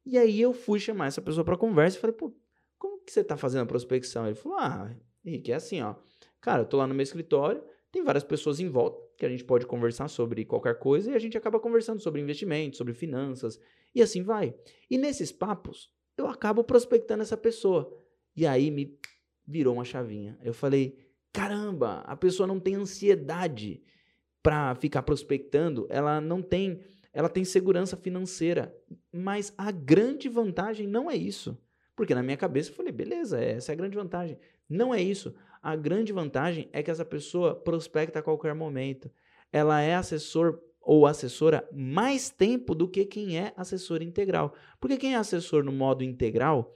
E 0.05 0.19
aí 0.19 0.41
eu 0.41 0.53
fui 0.53 0.81
chamar 0.81 1.07
essa 1.07 1.23
pessoa 1.23 1.45
para 1.45 1.57
conversa 1.57 1.97
e 1.97 2.01
falei, 2.01 2.17
pô, 2.17 2.35
como 2.77 2.99
que 3.05 3.13
você 3.13 3.21
está 3.21 3.37
fazendo 3.37 3.63
a 3.63 3.67
prospecção? 3.67 4.27
Ele 4.27 4.35
falou, 4.35 4.59
ah, 4.59 4.93
Henrique, 5.25 5.53
é 5.53 5.57
assim, 5.57 5.81
ó. 5.83 5.95
Cara, 6.41 6.63
eu 6.63 6.67
tô 6.67 6.77
lá 6.77 6.87
no 6.87 6.95
meu 6.95 7.03
escritório, 7.03 7.63
tem 7.93 8.03
várias 8.03 8.25
pessoas 8.25 8.61
em 8.61 8.69
volta 8.69 9.01
que 9.17 9.27
a 9.27 9.29
gente 9.29 9.45
pode 9.45 9.67
conversar 9.67 10.09
sobre 10.09 10.45
qualquer 10.45 10.79
coisa 10.79 11.11
e 11.11 11.15
a 11.15 11.19
gente 11.19 11.37
acaba 11.37 11.61
conversando 11.61 12.01
sobre 12.01 12.21
investimentos, 12.21 12.79
sobre 12.79 12.95
finanças 12.95 13.61
e 13.95 14.01
assim 14.01 14.23
vai. 14.23 14.55
E 14.91 14.97
nesses 14.97 15.31
papos, 15.31 15.93
eu 16.17 16.27
acabo 16.27 16.65
prospectando 16.65 17.23
essa 17.23 17.37
pessoa. 17.37 17.95
E 18.35 18.47
aí 18.47 18.71
me 18.71 18.99
virou 19.47 19.75
uma 19.75 19.85
chavinha. 19.85 20.39
Eu 20.43 20.55
falei: 20.55 20.97
caramba, 21.33 22.01
a 22.07 22.17
pessoa 22.17 22.47
não 22.47 22.61
tem 22.61 22.77
ansiedade 22.77 23.83
para 24.43 24.75
ficar 24.75 25.03
prospectando, 25.03 25.87
ela 25.91 26.21
não 26.21 26.41
tem, 26.41 26.81
ela 27.13 27.29
tem 27.29 27.45
segurança 27.45 27.97
financeira. 27.97 28.75
Mas 29.13 29.53
a 29.59 29.71
grande 29.71 30.29
vantagem 30.29 30.87
não 30.87 31.11
é 31.11 31.17
isso. 31.17 31.59
Porque 31.95 32.15
na 32.15 32.23
minha 32.23 32.37
cabeça 32.37 32.71
eu 32.71 32.75
falei, 32.75 32.93
beleza, 32.93 33.39
essa 33.39 33.73
é 33.73 33.75
a 33.75 33.77
grande 33.77 33.97
vantagem. 33.97 34.39
Não 34.71 34.95
é 34.95 35.03
isso. 35.03 35.35
A 35.61 35.75
grande 35.75 36.13
vantagem 36.13 36.71
é 36.73 36.83
que 36.83 36.91
essa 36.91 37.05
pessoa 37.05 37.55
prospecta 37.55 38.21
a 38.21 38.23
qualquer 38.23 38.55
momento. 38.55 39.11
Ela 39.53 39.81
é 39.83 39.97
assessor 39.97 40.61
ou 40.81 41.07
assessora 41.07 41.69
mais 41.73 42.31
tempo 42.31 42.75
do 42.75 42.89
que 42.89 43.05
quem 43.05 43.37
é 43.37 43.53
assessor 43.57 44.01
integral. 44.01 44.55
Porque 44.81 44.97
quem 44.97 45.15
é 45.15 45.17
assessor 45.17 45.65
no 45.65 45.73
modo 45.73 46.05
integral 46.05 46.75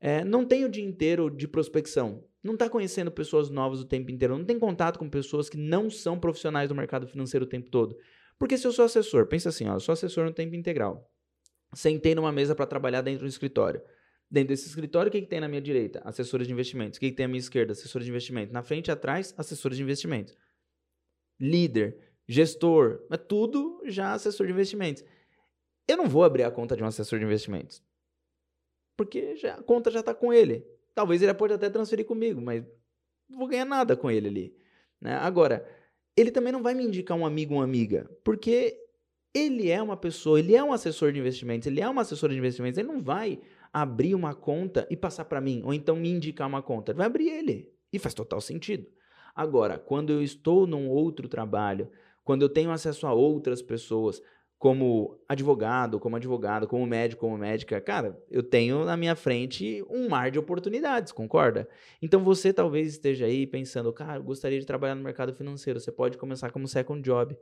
é, 0.00 0.24
não 0.24 0.44
tem 0.44 0.64
o 0.64 0.68
dia 0.68 0.84
inteiro 0.84 1.30
de 1.30 1.48
prospecção. 1.48 2.24
Não 2.42 2.54
está 2.54 2.68
conhecendo 2.68 3.10
pessoas 3.10 3.48
novas 3.48 3.80
o 3.80 3.86
tempo 3.86 4.10
inteiro. 4.10 4.36
Não 4.36 4.44
tem 4.44 4.58
contato 4.58 4.98
com 4.98 5.08
pessoas 5.08 5.48
que 5.48 5.56
não 5.56 5.88
são 5.88 6.18
profissionais 6.18 6.68
do 6.68 6.74
mercado 6.74 7.06
financeiro 7.06 7.46
o 7.46 7.48
tempo 7.48 7.70
todo. 7.70 7.96
Porque 8.38 8.58
se 8.58 8.66
eu 8.66 8.72
sou 8.72 8.84
assessor, 8.84 9.26
pensa 9.26 9.48
assim, 9.48 9.68
ó, 9.68 9.74
eu 9.74 9.80
sou 9.80 9.92
assessor 9.92 10.24
no 10.24 10.32
tempo 10.32 10.54
integral. 10.54 11.10
Sentei 11.74 12.14
numa 12.14 12.32
mesa 12.32 12.54
para 12.54 12.66
trabalhar 12.66 13.00
dentro 13.00 13.24
do 13.24 13.28
escritório. 13.28 13.82
Dentro 14.30 14.48
desse 14.48 14.68
escritório, 14.68 15.08
o 15.08 15.12
que, 15.12 15.22
que 15.22 15.26
tem 15.26 15.40
na 15.40 15.48
minha 15.48 15.60
direita? 15.60 16.02
Assessores 16.04 16.46
de 16.46 16.52
investimentos. 16.52 16.98
O 16.98 17.00
que, 17.00 17.10
que 17.10 17.16
tem 17.16 17.24
à 17.24 17.28
minha 17.28 17.38
esquerda? 17.38 17.72
Assessores 17.72 18.04
de 18.04 18.10
investimentos. 18.10 18.52
Na 18.52 18.62
frente 18.62 18.88
e 18.88 18.90
atrás, 18.90 19.34
assessores 19.38 19.78
de 19.78 19.82
investimentos. 19.82 20.36
Líder, 21.40 21.96
gestor, 22.26 23.00
é 23.10 23.16
tudo 23.16 23.80
já 23.86 24.12
assessor 24.12 24.46
de 24.46 24.52
investimentos. 24.52 25.02
Eu 25.86 25.96
não 25.96 26.08
vou 26.08 26.24
abrir 26.24 26.42
a 26.42 26.50
conta 26.50 26.76
de 26.76 26.82
um 26.82 26.86
assessor 26.86 27.18
de 27.18 27.24
investimentos. 27.24 27.82
Porque 28.96 29.36
já, 29.36 29.54
a 29.54 29.62
conta 29.62 29.90
já 29.90 30.00
está 30.00 30.12
com 30.12 30.32
ele. 30.32 30.66
Talvez 30.94 31.22
ele 31.22 31.32
pode 31.32 31.54
até 31.54 31.70
transferir 31.70 32.04
comigo, 32.04 32.40
mas 32.40 32.62
não 33.28 33.38
vou 33.38 33.48
ganhar 33.48 33.64
nada 33.64 33.96
com 33.96 34.10
ele 34.10 34.28
ali. 34.28 34.56
Né? 35.00 35.14
Agora, 35.14 35.66
ele 36.16 36.30
também 36.30 36.52
não 36.52 36.62
vai 36.62 36.74
me 36.74 36.84
indicar 36.84 37.16
um 37.16 37.24
amigo 37.24 37.54
ou 37.54 37.60
uma 37.60 37.64
amiga, 37.64 38.10
porque 38.24 38.76
ele 39.32 39.70
é 39.70 39.80
uma 39.80 39.96
pessoa, 39.96 40.38
ele 40.38 40.54
é 40.54 40.62
um 40.62 40.72
assessor 40.72 41.12
de 41.12 41.20
investimentos, 41.20 41.66
ele 41.66 41.80
é 41.80 41.88
uma 41.88 42.02
assessora 42.02 42.32
de 42.32 42.38
investimentos, 42.38 42.76
ele 42.76 42.88
não 42.88 43.00
vai 43.00 43.40
abrir 43.82 44.14
uma 44.14 44.34
conta 44.34 44.86
e 44.90 44.96
passar 44.96 45.24
para 45.24 45.40
mim, 45.40 45.62
ou 45.64 45.72
então 45.72 45.96
me 45.96 46.10
indicar 46.10 46.46
uma 46.48 46.62
conta. 46.62 46.92
Vai 46.94 47.06
abrir 47.06 47.28
ele. 47.28 47.72
E 47.92 47.98
faz 47.98 48.14
total 48.14 48.40
sentido. 48.40 48.86
Agora, 49.34 49.78
quando 49.78 50.12
eu 50.12 50.22
estou 50.22 50.66
num 50.66 50.88
outro 50.88 51.28
trabalho, 51.28 51.90
quando 52.24 52.42
eu 52.42 52.48
tenho 52.48 52.70
acesso 52.70 53.06
a 53.06 53.12
outras 53.12 53.62
pessoas, 53.62 54.20
como 54.58 55.16
advogado, 55.28 56.00
como 56.00 56.16
advogado, 56.16 56.66
como 56.66 56.84
médico, 56.84 57.20
como 57.20 57.38
médica, 57.38 57.80
cara, 57.80 58.20
eu 58.28 58.42
tenho 58.42 58.84
na 58.84 58.96
minha 58.96 59.14
frente 59.14 59.84
um 59.88 60.08
mar 60.08 60.32
de 60.32 60.38
oportunidades, 60.38 61.12
concorda? 61.12 61.68
Então 62.02 62.24
você 62.24 62.52
talvez 62.52 62.88
esteja 62.88 63.26
aí 63.26 63.46
pensando, 63.46 63.92
cara, 63.92 64.18
eu 64.18 64.24
gostaria 64.24 64.58
de 64.58 64.66
trabalhar 64.66 64.96
no 64.96 65.02
mercado 65.04 65.32
financeiro, 65.32 65.78
você 65.78 65.92
pode 65.92 66.18
começar 66.18 66.50
como 66.50 66.66
second 66.66 67.00
job, 67.00 67.38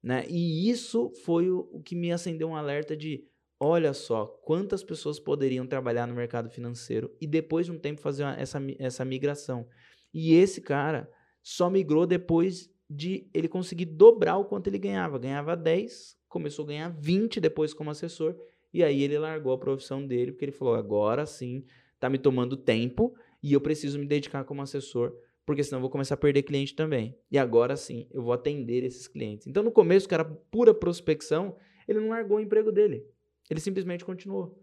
né? 0.00 0.24
E 0.28 0.70
isso 0.70 1.12
foi 1.24 1.50
o, 1.50 1.68
o 1.72 1.82
que 1.82 1.96
me 1.96 2.12
acendeu 2.12 2.48
um 2.48 2.56
alerta 2.56 2.96
de, 2.96 3.24
olha 3.64 3.94
só, 3.94 4.26
quantas 4.44 4.82
pessoas 4.82 5.20
poderiam 5.20 5.64
trabalhar 5.64 6.08
no 6.08 6.14
mercado 6.14 6.50
financeiro 6.50 7.14
e 7.20 7.28
depois 7.28 7.66
de 7.66 7.70
um 7.70 7.78
tempo 7.78 8.00
fazer 8.00 8.24
uma, 8.24 8.34
essa, 8.34 8.60
essa 8.76 9.04
migração. 9.04 9.68
E 10.12 10.34
esse 10.34 10.60
cara 10.60 11.08
só 11.40 11.70
migrou 11.70 12.04
depois 12.04 12.68
de 12.90 13.30
ele 13.32 13.46
conseguir 13.46 13.84
dobrar 13.84 14.36
o 14.36 14.46
quanto 14.46 14.66
ele 14.66 14.78
ganhava. 14.78 15.16
Ganhava 15.16 15.56
10, 15.56 16.16
começou 16.28 16.64
a 16.64 16.68
ganhar 16.68 16.88
20 16.88 17.40
depois 17.40 17.72
como 17.72 17.88
assessor, 17.88 18.34
e 18.74 18.82
aí 18.82 19.00
ele 19.00 19.16
largou 19.16 19.52
a 19.52 19.58
profissão 19.58 20.04
dele, 20.04 20.32
porque 20.32 20.44
ele 20.44 20.52
falou: 20.52 20.74
agora 20.74 21.24
sim, 21.24 21.64
tá 22.00 22.10
me 22.10 22.18
tomando 22.18 22.56
tempo 22.56 23.14
e 23.40 23.52
eu 23.52 23.60
preciso 23.60 23.96
me 23.96 24.06
dedicar 24.06 24.42
como 24.42 24.60
assessor, 24.60 25.14
porque 25.46 25.62
senão 25.62 25.78
eu 25.78 25.82
vou 25.82 25.90
começar 25.90 26.14
a 26.14 26.18
perder 26.18 26.42
cliente 26.42 26.74
também. 26.74 27.16
E 27.30 27.38
agora 27.38 27.76
sim, 27.76 28.08
eu 28.10 28.22
vou 28.22 28.32
atender 28.32 28.82
esses 28.82 29.06
clientes. 29.06 29.46
Então, 29.46 29.62
no 29.62 29.70
começo, 29.70 30.08
que 30.08 30.14
era 30.14 30.24
pura 30.24 30.74
prospecção, 30.74 31.54
ele 31.86 32.00
não 32.00 32.08
largou 32.08 32.38
o 32.38 32.40
emprego 32.40 32.72
dele. 32.72 33.06
Ele 33.50 33.60
simplesmente 33.60 34.04
continuou. 34.04 34.62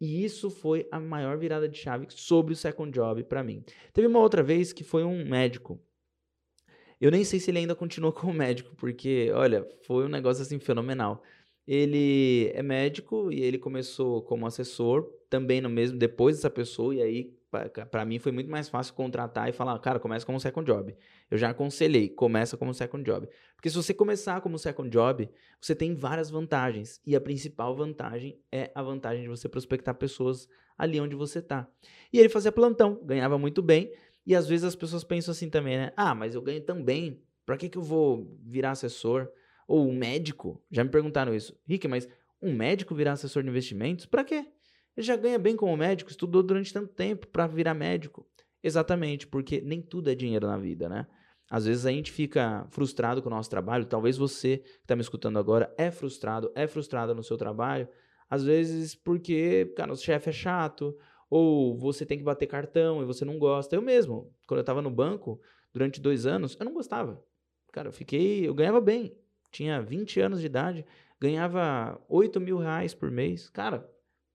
E 0.00 0.24
isso 0.24 0.50
foi 0.50 0.88
a 0.90 0.98
maior 0.98 1.36
virada 1.36 1.68
de 1.68 1.76
chave 1.76 2.06
sobre 2.10 2.54
o 2.54 2.56
second 2.56 2.90
job 2.90 3.22
para 3.24 3.44
mim. 3.44 3.62
Teve 3.92 4.06
uma 4.06 4.20
outra 4.20 4.42
vez 4.42 4.72
que 4.72 4.82
foi 4.82 5.04
um 5.04 5.28
médico 5.28 5.80
eu 7.00 7.10
nem 7.10 7.24
sei 7.24 7.40
se 7.40 7.50
ele 7.50 7.58
ainda 7.58 7.74
continua 7.74 8.12
como 8.12 8.32
médico, 8.34 8.74
porque, 8.76 9.30
olha, 9.32 9.66
foi 9.86 10.04
um 10.04 10.08
negócio 10.08 10.42
assim 10.42 10.58
fenomenal. 10.58 11.22
Ele 11.66 12.50
é 12.54 12.62
médico 12.62 13.32
e 13.32 13.40
ele 13.40 13.58
começou 13.58 14.22
como 14.22 14.46
assessor, 14.46 15.04
também 15.28 15.60
no 15.60 15.70
mesmo, 15.70 15.96
depois 15.98 16.36
dessa 16.36 16.50
pessoa, 16.50 16.94
e 16.94 17.00
aí, 17.00 17.39
para 17.90 18.04
mim, 18.04 18.18
foi 18.18 18.30
muito 18.30 18.50
mais 18.50 18.68
fácil 18.68 18.94
contratar 18.94 19.48
e 19.48 19.52
falar, 19.52 19.78
cara, 19.80 19.98
começa 19.98 20.24
como 20.24 20.38
second 20.38 20.64
job. 20.64 20.96
Eu 21.30 21.36
já 21.36 21.50
aconselhei, 21.50 22.08
começa 22.08 22.56
como 22.56 22.72
second 22.72 23.04
job. 23.04 23.28
Porque 23.56 23.68
se 23.68 23.76
você 23.76 23.92
começar 23.92 24.40
como 24.40 24.58
second 24.58 24.88
job, 24.88 25.28
você 25.60 25.74
tem 25.74 25.94
várias 25.94 26.30
vantagens. 26.30 27.00
E 27.04 27.16
a 27.16 27.20
principal 27.20 27.74
vantagem 27.74 28.38
é 28.52 28.70
a 28.74 28.82
vantagem 28.82 29.22
de 29.22 29.28
você 29.28 29.48
prospectar 29.48 29.94
pessoas 29.94 30.48
ali 30.78 31.00
onde 31.00 31.16
você 31.16 31.42
tá. 31.42 31.68
E 32.12 32.18
ele 32.18 32.28
fazia 32.28 32.52
plantão, 32.52 33.00
ganhava 33.04 33.36
muito 33.36 33.60
bem, 33.60 33.92
e 34.24 34.34
às 34.34 34.46
vezes 34.46 34.64
as 34.64 34.76
pessoas 34.76 35.02
pensam 35.02 35.32
assim 35.32 35.50
também, 35.50 35.76
né? 35.76 35.92
Ah, 35.96 36.14
mas 36.14 36.34
eu 36.34 36.42
ganho 36.42 36.60
tão 36.60 36.82
bem, 36.82 37.20
pra 37.44 37.56
que, 37.56 37.68
que 37.68 37.76
eu 37.76 37.82
vou 37.82 38.38
virar 38.42 38.70
assessor? 38.70 39.28
Ou 39.66 39.88
um 39.88 39.94
médico? 39.94 40.62
Já 40.70 40.82
me 40.82 40.90
perguntaram 40.90 41.34
isso. 41.34 41.58
Rick, 41.66 41.86
mas 41.86 42.08
um 42.40 42.54
médico 42.54 42.94
virar 42.94 43.12
assessor 43.12 43.42
de 43.42 43.48
investimentos? 43.48 44.06
Pra 44.06 44.24
quê? 44.24 44.46
Ele 44.96 45.06
já 45.06 45.16
ganha 45.16 45.38
bem 45.38 45.56
como 45.56 45.76
médico, 45.76 46.10
estudou 46.10 46.42
durante 46.42 46.72
tanto 46.72 46.92
tempo 46.92 47.26
para 47.26 47.46
virar 47.46 47.74
médico. 47.74 48.26
Exatamente, 48.62 49.26
porque 49.26 49.60
nem 49.60 49.80
tudo 49.80 50.10
é 50.10 50.14
dinheiro 50.14 50.46
na 50.46 50.56
vida, 50.56 50.88
né? 50.88 51.06
Às 51.50 51.64
vezes 51.64 51.84
a 51.84 51.90
gente 51.90 52.12
fica 52.12 52.66
frustrado 52.70 53.20
com 53.20 53.28
o 53.28 53.32
nosso 53.32 53.50
trabalho. 53.50 53.84
Talvez 53.84 54.16
você 54.16 54.58
que 54.58 54.68
está 54.82 54.94
me 54.94 55.02
escutando 55.02 55.38
agora 55.38 55.74
é 55.76 55.90
frustrado, 55.90 56.52
é 56.54 56.66
frustrada 56.66 57.12
no 57.12 57.24
seu 57.24 57.36
trabalho. 57.36 57.88
Às 58.28 58.44
vezes 58.44 58.94
porque, 58.94 59.72
cara, 59.76 59.92
o 59.92 59.96
chefe 59.96 60.30
é 60.30 60.32
chato, 60.32 60.96
ou 61.28 61.76
você 61.76 62.06
tem 62.06 62.18
que 62.18 62.24
bater 62.24 62.46
cartão 62.46 63.02
e 63.02 63.04
você 63.04 63.24
não 63.24 63.38
gosta. 63.38 63.74
Eu 63.74 63.82
mesmo, 63.82 64.32
quando 64.46 64.58
eu 64.58 64.62
estava 64.62 64.82
no 64.82 64.90
banco, 64.90 65.40
durante 65.72 66.00
dois 66.00 66.26
anos, 66.26 66.56
eu 66.58 66.64
não 66.64 66.72
gostava. 66.72 67.22
Cara, 67.72 67.88
eu 67.88 67.92
fiquei. 67.92 68.46
Eu 68.46 68.54
ganhava 68.54 68.80
bem. 68.80 69.16
Tinha 69.50 69.80
20 69.80 70.20
anos 70.20 70.40
de 70.40 70.46
idade, 70.46 70.84
ganhava 71.20 72.00
8 72.08 72.40
mil 72.40 72.58
reais 72.58 72.94
por 72.94 73.10
mês. 73.10 73.48
Cara, 73.50 73.88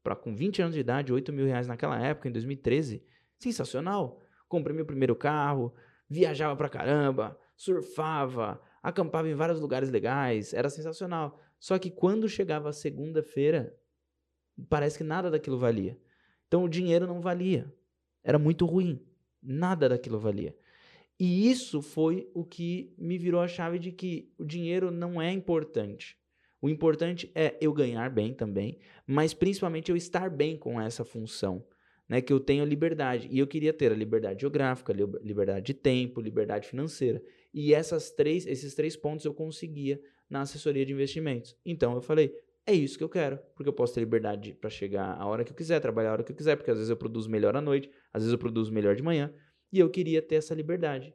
pra, 0.05 0.15
com 0.15 0.35
20 0.35 0.61
anos 0.61 0.75
de 0.75 0.81
idade, 0.81 1.11
8 1.11 1.33
mil 1.33 1.47
reais 1.47 1.65
naquela 1.65 1.99
época, 1.99 2.29
em 2.29 2.31
2013, 2.31 3.03
sensacional. 3.39 4.21
Comprei 4.47 4.75
meu 4.75 4.85
primeiro 4.85 5.15
carro, 5.15 5.73
viajava 6.07 6.55
pra 6.55 6.69
caramba, 6.69 7.35
surfava, 7.57 8.61
acampava 8.83 9.27
em 9.27 9.33
vários 9.33 9.59
lugares 9.59 9.89
legais, 9.89 10.53
era 10.53 10.69
sensacional. 10.69 11.41
Só 11.59 11.79
que 11.79 11.89
quando 11.89 12.29
chegava 12.29 12.69
a 12.69 12.73
segunda-feira, 12.73 13.75
parece 14.69 14.99
que 14.99 15.03
nada 15.03 15.31
daquilo 15.31 15.57
valia. 15.57 15.99
Então 16.47 16.63
o 16.63 16.69
dinheiro 16.69 17.07
não 17.07 17.19
valia. 17.19 17.73
Era 18.23 18.37
muito 18.37 18.63
ruim. 18.67 19.03
Nada 19.41 19.89
daquilo 19.89 20.19
valia. 20.19 20.55
E 21.19 21.49
isso 21.49 21.81
foi 21.81 22.29
o 22.35 22.45
que 22.45 22.93
me 22.95 23.17
virou 23.17 23.41
a 23.41 23.47
chave 23.47 23.79
de 23.79 23.91
que 23.91 24.31
o 24.37 24.45
dinheiro 24.45 24.91
não 24.91 25.19
é 25.19 25.31
importante. 25.31 26.15
O 26.65 26.69
importante 26.69 27.31
é 27.35 27.55
eu 27.61 27.71
ganhar 27.71 28.09
bem 28.09 28.33
também, 28.33 28.79
mas 29.05 29.35
principalmente 29.35 29.91
eu 29.91 29.95
estar 29.95 30.31
bem 30.31 30.57
com 30.57 30.81
essa 30.81 31.05
função, 31.05 31.63
né? 32.09 32.21
Que 32.21 32.33
eu 32.33 32.39
tenho 32.39 32.65
liberdade. 32.65 33.27
E 33.29 33.37
eu 33.37 33.45
queria 33.45 33.71
ter 33.71 33.91
a 33.91 33.95
liberdade 33.95 34.41
geográfica, 34.41 34.91
liberdade 34.91 35.63
de 35.63 35.75
tempo, 35.75 36.19
liberdade 36.19 36.67
financeira. 36.67 37.21
E 37.53 37.71
essas 37.71 38.09
três, 38.09 38.47
esses 38.47 38.73
três 38.73 38.97
pontos 38.97 39.23
eu 39.25 39.31
conseguia 39.31 40.01
na 40.27 40.41
assessoria 40.41 40.83
de 40.83 40.91
investimentos. 40.91 41.55
Então 41.63 41.93
eu 41.93 42.01
falei, 42.01 42.35
é 42.65 42.73
isso 42.73 42.97
que 42.97 43.03
eu 43.03 43.09
quero, 43.09 43.37
porque 43.55 43.69
eu 43.69 43.73
posso 43.73 43.93
ter 43.93 43.99
liberdade 43.99 44.55
para 44.55 44.71
chegar 44.71 45.15
a 45.19 45.27
hora 45.27 45.43
que 45.43 45.51
eu 45.51 45.55
quiser, 45.55 45.79
trabalhar 45.79 46.09
a 46.09 46.13
hora 46.13 46.23
que 46.23 46.31
eu 46.31 46.35
quiser, 46.35 46.55
porque 46.55 46.71
às 46.71 46.77
vezes 46.77 46.89
eu 46.89 46.97
produzo 46.97 47.29
melhor 47.29 47.55
à 47.55 47.61
noite, 47.61 47.91
às 48.11 48.23
vezes 48.23 48.33
eu 48.33 48.39
produzo 48.39 48.73
melhor 48.73 48.95
de 48.95 49.03
manhã, 49.03 49.31
e 49.71 49.77
eu 49.77 49.87
queria 49.87 50.19
ter 50.19 50.37
essa 50.37 50.55
liberdade. 50.55 51.13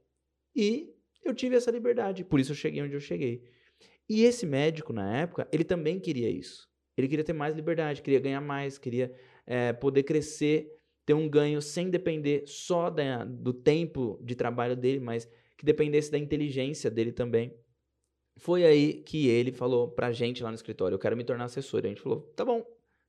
E 0.55 0.95
eu 1.25 1.35
tive 1.35 1.57
essa 1.57 1.73
liberdade, 1.73 2.23
por 2.23 2.39
isso 2.39 2.53
eu 2.53 2.57
cheguei 2.57 2.81
onde 2.81 2.95
eu 2.95 3.01
cheguei. 3.01 3.43
E 4.11 4.25
esse 4.25 4.45
médico, 4.45 4.93
na 4.93 5.19
época, 5.19 5.47
ele 5.53 5.63
também 5.63 6.01
queria 6.01 6.29
isso. 6.29 6.69
Ele 6.97 7.07
queria 7.07 7.25
ter 7.25 7.33
mais 7.33 7.55
liberdade, 7.55 8.03
queria 8.03 8.19
ganhar 8.19 8.41
mais, 8.41 8.77
queria 8.77 9.15
é, 9.47 9.73
poder 9.73 10.03
crescer, 10.03 10.69
ter 11.07 11.15
um 11.15 11.29
ganho 11.29 11.63
sem 11.63 11.89
depender 11.89 12.43
só 12.45 12.91
da, 12.91 13.25
do 13.25 13.53
tempo 13.53 14.19
de 14.21 14.35
trabalho 14.35 14.77
dele, 14.77 14.99
mas 14.99 15.31
que 15.57 15.65
dependesse 15.65 16.11
da 16.11 16.19
inteligência 16.19 16.91
dele 16.91 17.13
também. 17.13 17.55
Foi 18.37 18.65
aí 18.65 18.95
que 18.95 19.29
ele 19.29 19.53
falou 19.53 19.93
pra 19.93 20.11
gente 20.11 20.43
lá 20.43 20.49
no 20.49 20.57
escritório: 20.57 20.97
Eu 20.97 20.99
quero 20.99 21.17
me 21.17 21.23
tornar 21.23 21.45
assessor. 21.45 21.85
A 21.85 21.89
gente 21.89 22.01
falou: 22.01 22.23
Tá 22.35 22.45
bom, 22.45 22.67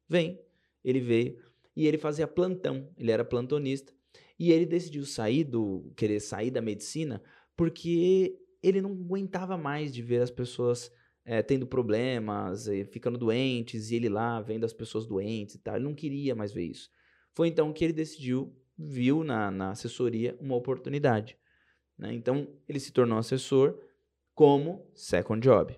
vem. 0.07 0.39
Ele 0.83 0.99
veio 0.99 1.39
e 1.75 1.87
ele 1.87 1.97
fazia 1.97 2.27
plantão, 2.27 2.87
ele 2.95 3.09
era 3.09 3.25
plantonista. 3.25 3.91
E 4.37 4.51
ele 4.51 4.67
decidiu 4.67 5.03
sair 5.03 5.45
do. 5.45 5.91
querer 5.95 6.19
sair 6.19 6.51
da 6.51 6.61
medicina 6.61 7.23
porque 7.55 8.37
ele 8.61 8.81
não 8.81 8.91
aguentava 8.91 9.57
mais 9.57 9.93
de 9.93 10.01
ver 10.01 10.21
as 10.21 10.31
pessoas 10.31 10.91
é, 11.23 11.41
tendo 11.41 11.67
problemas, 11.67 12.67
ficando 12.91 13.17
doentes, 13.17 13.91
e 13.91 13.95
ele 13.95 14.09
lá 14.09 14.41
vendo 14.41 14.65
as 14.65 14.73
pessoas 14.73 15.05
doentes 15.05 15.55
e 15.55 15.59
tal. 15.59 15.75
Ele 15.75 15.85
não 15.85 15.95
queria 15.95 16.35
mais 16.35 16.51
ver 16.51 16.65
isso. 16.65 16.89
Foi 17.33 17.47
então 17.47 17.71
que 17.71 17.83
ele 17.83 17.93
decidiu, 17.93 18.55
viu 18.77 19.23
na, 19.23 19.51
na 19.51 19.71
assessoria 19.71 20.37
uma 20.39 20.55
oportunidade. 20.55 21.37
Né? 21.97 22.13
Então 22.13 22.47
ele 22.67 22.79
se 22.79 22.91
tornou 22.91 23.17
assessor 23.17 23.79
como 24.33 24.89
second 24.95 25.41
job. 25.41 25.77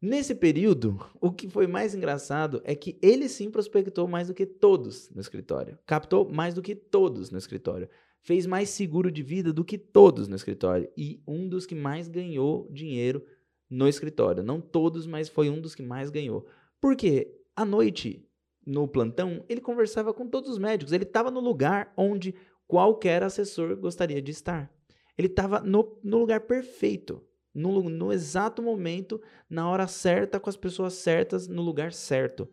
Nesse 0.00 0.34
período, 0.34 1.04
o 1.20 1.32
que 1.32 1.48
foi 1.48 1.66
mais 1.66 1.94
engraçado 1.94 2.60
é 2.64 2.74
que 2.74 2.98
ele 3.02 3.28
sim 3.28 3.50
prospectou 3.50 4.06
mais 4.06 4.28
do 4.28 4.34
que 4.34 4.46
todos 4.46 5.10
no 5.10 5.20
escritório. 5.20 5.78
Captou 5.86 6.28
mais 6.28 6.54
do 6.54 6.62
que 6.62 6.74
todos 6.74 7.30
no 7.30 7.38
escritório. 7.38 7.88
Fez 8.20 8.46
mais 8.46 8.70
seguro 8.70 9.10
de 9.10 9.22
vida 9.22 9.52
do 9.52 9.64
que 9.64 9.78
todos 9.78 10.28
no 10.28 10.36
escritório. 10.36 10.90
E 10.96 11.22
um 11.26 11.48
dos 11.48 11.66
que 11.66 11.74
mais 11.74 12.08
ganhou 12.08 12.68
dinheiro 12.70 13.24
no 13.70 13.88
escritório. 13.88 14.42
Não 14.42 14.60
todos, 14.60 15.06
mas 15.06 15.28
foi 15.28 15.48
um 15.48 15.60
dos 15.60 15.74
que 15.74 15.82
mais 15.82 16.10
ganhou. 16.10 16.46
Por 16.80 16.96
quê? 16.96 17.34
À 17.54 17.64
noite, 17.64 18.24
no 18.66 18.86
plantão, 18.86 19.44
ele 19.48 19.60
conversava 19.60 20.12
com 20.12 20.26
todos 20.26 20.50
os 20.50 20.58
médicos. 20.58 20.92
Ele 20.92 21.04
estava 21.04 21.30
no 21.30 21.40
lugar 21.40 21.92
onde 21.96 22.34
qualquer 22.66 23.22
assessor 23.22 23.76
gostaria 23.76 24.20
de 24.20 24.30
estar. 24.30 24.70
Ele 25.16 25.28
estava 25.28 25.60
no, 25.60 25.98
no 26.02 26.18
lugar 26.18 26.42
perfeito 26.42 27.22
no, 27.58 27.88
no 27.88 28.12
exato 28.12 28.62
momento, 28.62 29.20
na 29.50 29.68
hora 29.68 29.86
certa, 29.86 30.38
com 30.38 30.48
as 30.48 30.56
pessoas 30.56 30.94
certas, 30.94 31.48
no 31.48 31.60
lugar 31.62 31.92
certo. 31.92 32.48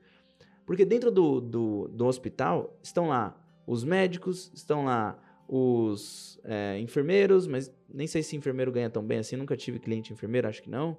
Porque 0.66 0.84
dentro 0.84 1.12
do, 1.12 1.40
do, 1.40 1.88
do 1.90 2.06
hospital 2.08 2.80
estão 2.82 3.10
lá 3.10 3.40
os 3.68 3.84
médicos, 3.84 4.52
estão 4.54 4.86
lá 4.86 5.20
os 5.48 6.40
é, 6.44 6.80
enfermeiros, 6.80 7.48
mas 7.48 7.72
nem 7.94 8.08
sei 8.08 8.24
se 8.24 8.36
enfermeiro 8.36 8.72
ganha 8.72 8.90
tão 8.90 9.04
bem 9.04 9.20
assim, 9.20 9.36
nunca 9.36 9.56
tive 9.56 9.80
cliente 9.80 10.12
enfermeiro, 10.12 10.48
acho 10.48 10.62
que 10.62 10.70
não. 10.70 10.98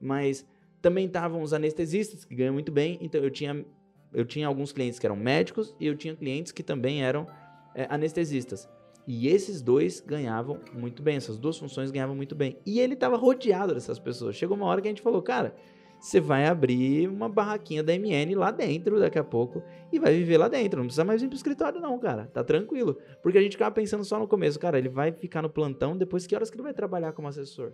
Mas 0.00 0.46
também 0.82 1.06
estavam 1.06 1.42
os 1.42 1.52
anestesistas, 1.52 2.24
que 2.24 2.34
ganham 2.34 2.52
muito 2.52 2.70
bem, 2.70 2.98
então 3.00 3.20
eu 3.20 3.30
tinha, 3.30 3.64
eu 4.12 4.24
tinha 4.24 4.46
alguns 4.46 4.72
clientes 4.72 4.98
que 4.98 5.06
eram 5.06 5.16
médicos 5.16 5.74
e 5.80 5.86
eu 5.86 5.96
tinha 5.96 6.14
clientes 6.14 6.52
que 6.52 6.62
também 6.62 7.02
eram 7.02 7.26
é, 7.74 7.86
anestesistas. 7.90 8.68
E 9.06 9.28
esses 9.28 9.62
dois 9.62 10.00
ganhavam 10.00 10.60
muito 10.72 11.02
bem, 11.02 11.16
essas 11.16 11.38
duas 11.38 11.56
funções 11.56 11.90
ganhavam 11.90 12.16
muito 12.16 12.34
bem. 12.34 12.58
E 12.66 12.80
ele 12.80 12.94
estava 12.94 13.16
rodeado 13.16 13.72
dessas 13.72 14.00
pessoas. 14.00 14.34
Chegou 14.34 14.56
uma 14.56 14.66
hora 14.66 14.82
que 14.82 14.88
a 14.88 14.90
gente 14.90 15.02
falou, 15.02 15.22
cara, 15.22 15.54
você 15.98 16.20
vai 16.20 16.46
abrir 16.46 17.08
uma 17.08 17.28
barraquinha 17.28 17.82
da 17.82 17.92
MN 17.92 18.34
lá 18.36 18.50
dentro 18.50 19.00
daqui 19.00 19.18
a 19.18 19.24
pouco 19.24 19.62
e 19.92 19.98
vai 19.98 20.14
viver 20.14 20.38
lá 20.38 20.48
dentro. 20.48 20.78
Não 20.78 20.86
precisa 20.86 21.04
mais 21.04 21.20
vir 21.22 21.28
pro 21.28 21.36
escritório, 21.36 21.80
não, 21.80 21.98
cara. 21.98 22.26
Tá 22.32 22.44
tranquilo. 22.44 22.96
Porque 23.22 23.38
a 23.38 23.42
gente 23.42 23.52
ficava 23.52 23.74
pensando 23.74 24.04
só 24.04 24.18
no 24.18 24.28
começo, 24.28 24.58
cara, 24.58 24.78
ele 24.78 24.88
vai 24.88 25.12
ficar 25.12 25.42
no 25.42 25.50
plantão, 25.50 25.96
depois 25.96 26.26
que 26.26 26.34
horas 26.34 26.50
que 26.50 26.56
ele 26.56 26.62
vai 26.62 26.74
trabalhar 26.74 27.12
como 27.12 27.28
assessor? 27.28 27.72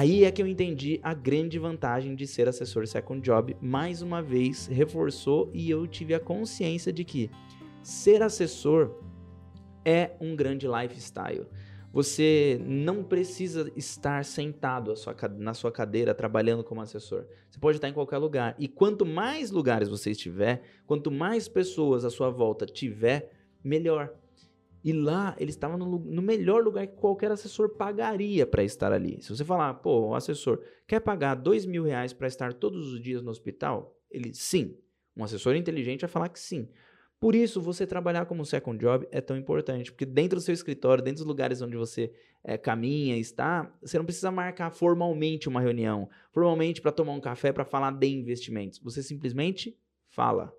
Aí 0.00 0.24
é 0.24 0.30
que 0.30 0.40
eu 0.40 0.46
entendi 0.46 0.98
a 1.02 1.12
grande 1.12 1.58
vantagem 1.58 2.14
de 2.14 2.26
ser 2.26 2.48
assessor 2.48 2.86
second 2.86 3.20
job. 3.20 3.54
Mais 3.60 4.00
uma 4.00 4.22
vez, 4.22 4.66
reforçou 4.66 5.50
e 5.52 5.70
eu 5.70 5.86
tive 5.86 6.14
a 6.14 6.18
consciência 6.18 6.90
de 6.90 7.04
que 7.04 7.30
ser 7.82 8.22
assessor 8.22 8.94
é 9.84 10.12
um 10.20 10.36
grande 10.36 10.66
lifestyle. 10.66 11.46
Você 11.92 12.60
não 12.64 13.02
precisa 13.02 13.70
estar 13.74 14.24
sentado 14.24 14.94
na 15.38 15.54
sua 15.54 15.72
cadeira 15.72 16.14
trabalhando 16.14 16.62
como 16.62 16.80
assessor. 16.80 17.26
Você 17.50 17.58
pode 17.58 17.78
estar 17.78 17.88
em 17.88 17.92
qualquer 17.92 18.18
lugar. 18.18 18.54
E 18.58 18.68
quanto 18.68 19.04
mais 19.04 19.50
lugares 19.50 19.88
você 19.88 20.12
estiver, 20.12 20.62
quanto 20.86 21.10
mais 21.10 21.48
pessoas 21.48 22.04
à 22.04 22.10
sua 22.10 22.30
volta 22.30 22.64
tiver, 22.64 23.32
melhor. 23.64 24.14
E 24.84 24.92
lá 24.92 25.34
ele 25.38 25.50
estava 25.50 25.76
no, 25.76 25.98
no, 25.98 26.22
melhor 26.22 26.62
lugar 26.62 26.86
que 26.86 26.96
qualquer 26.96 27.30
assessor 27.32 27.70
pagaria 27.70 28.46
para 28.46 28.62
estar 28.62 28.92
ali. 28.92 29.20
Se 29.20 29.34
você 29.34 29.44
falar, 29.44 29.74
pô, 29.74 30.08
o 30.08 30.14
assessor 30.14 30.62
quer 30.86 31.00
pagar 31.00 31.34
dois 31.34 31.66
mil 31.66 31.84
reais 31.84 32.12
para 32.12 32.28
estar 32.28 32.54
todos 32.54 32.92
os 32.92 33.00
dias 33.00 33.20
no 33.20 33.30
hospital? 33.30 33.94
Ele, 34.10 34.32
sim. 34.32 34.78
Um 35.16 35.24
assessor 35.24 35.56
inteligente 35.56 36.02
vai 36.02 36.08
falar 36.08 36.28
que 36.28 36.38
sim. 36.38 36.68
Por 37.20 37.34
isso, 37.34 37.60
você 37.60 37.86
trabalhar 37.86 38.24
como 38.24 38.46
second 38.46 38.78
job 38.78 39.06
é 39.12 39.20
tão 39.20 39.36
importante, 39.36 39.92
porque 39.92 40.06
dentro 40.06 40.38
do 40.38 40.42
seu 40.42 40.54
escritório, 40.54 41.04
dentro 41.04 41.18
dos 41.18 41.26
lugares 41.26 41.60
onde 41.60 41.76
você 41.76 42.10
é, 42.42 42.56
caminha, 42.56 43.18
está, 43.18 43.70
você 43.82 43.98
não 43.98 44.06
precisa 44.06 44.30
marcar 44.30 44.70
formalmente 44.70 45.46
uma 45.46 45.60
reunião, 45.60 46.08
formalmente 46.32 46.80
para 46.80 46.90
tomar 46.90 47.12
um 47.12 47.20
café, 47.20 47.52
para 47.52 47.66
falar 47.66 47.90
de 47.90 48.06
investimentos. 48.06 48.78
Você 48.78 49.02
simplesmente 49.02 49.78
fala. 50.08 50.50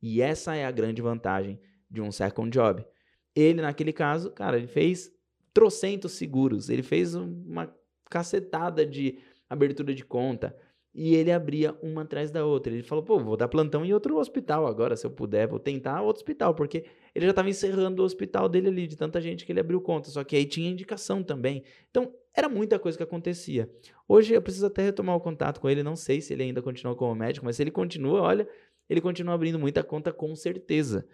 E 0.00 0.22
essa 0.22 0.54
é 0.54 0.64
a 0.64 0.70
grande 0.70 1.02
vantagem 1.02 1.58
de 1.90 2.00
um 2.00 2.12
second 2.12 2.48
job. 2.48 2.86
Ele, 3.34 3.60
naquele 3.60 3.92
caso, 3.92 4.30
cara, 4.30 4.56
ele 4.56 4.68
fez 4.68 5.12
trocentos 5.52 6.12
seguros, 6.12 6.68
ele 6.68 6.84
fez 6.84 7.16
uma 7.16 7.74
cacetada 8.08 8.86
de 8.86 9.18
abertura 9.50 9.92
de 9.92 10.04
conta 10.04 10.56
e 10.94 11.14
ele 11.16 11.32
abria 11.32 11.76
uma 11.82 12.02
atrás 12.02 12.30
da 12.30 12.46
outra. 12.46 12.72
Ele 12.72 12.82
falou, 12.82 13.02
pô, 13.02 13.18
vou 13.18 13.36
dar 13.36 13.48
plantão 13.48 13.84
em 13.84 13.92
outro 13.92 14.16
hospital 14.16 14.66
agora, 14.66 14.96
se 14.96 15.04
eu 15.04 15.10
puder, 15.10 15.48
vou 15.48 15.58
tentar 15.58 16.00
outro 16.02 16.20
hospital, 16.20 16.54
porque 16.54 16.84
ele 17.14 17.24
já 17.24 17.30
estava 17.30 17.50
encerrando 17.50 18.00
o 18.00 18.04
hospital 18.04 18.48
dele 18.48 18.68
ali, 18.68 18.86
de 18.86 18.96
tanta 18.96 19.20
gente 19.20 19.44
que 19.44 19.50
ele 19.50 19.60
abriu 19.60 19.80
conta, 19.80 20.08
só 20.10 20.22
que 20.22 20.36
aí 20.36 20.46
tinha 20.46 20.70
indicação 20.70 21.22
também. 21.22 21.64
Então, 21.90 22.14
era 22.32 22.48
muita 22.48 22.78
coisa 22.78 22.96
que 22.96 23.02
acontecia. 23.02 23.68
Hoje 24.08 24.34
eu 24.34 24.42
preciso 24.42 24.66
até 24.66 24.82
retomar 24.82 25.16
o 25.16 25.20
contato 25.20 25.60
com 25.60 25.68
ele, 25.68 25.82
não 25.82 25.96
sei 25.96 26.20
se 26.20 26.32
ele 26.32 26.44
ainda 26.44 26.62
continua 26.62 26.94
como 26.94 27.14
médico, 27.14 27.44
mas 27.44 27.56
se 27.56 27.62
ele 27.62 27.72
continua, 27.72 28.20
olha, 28.20 28.48
ele 28.88 29.00
continua 29.00 29.34
abrindo 29.34 29.58
muita 29.58 29.82
conta 29.82 30.12
com 30.12 30.34
certeza. 30.36 31.06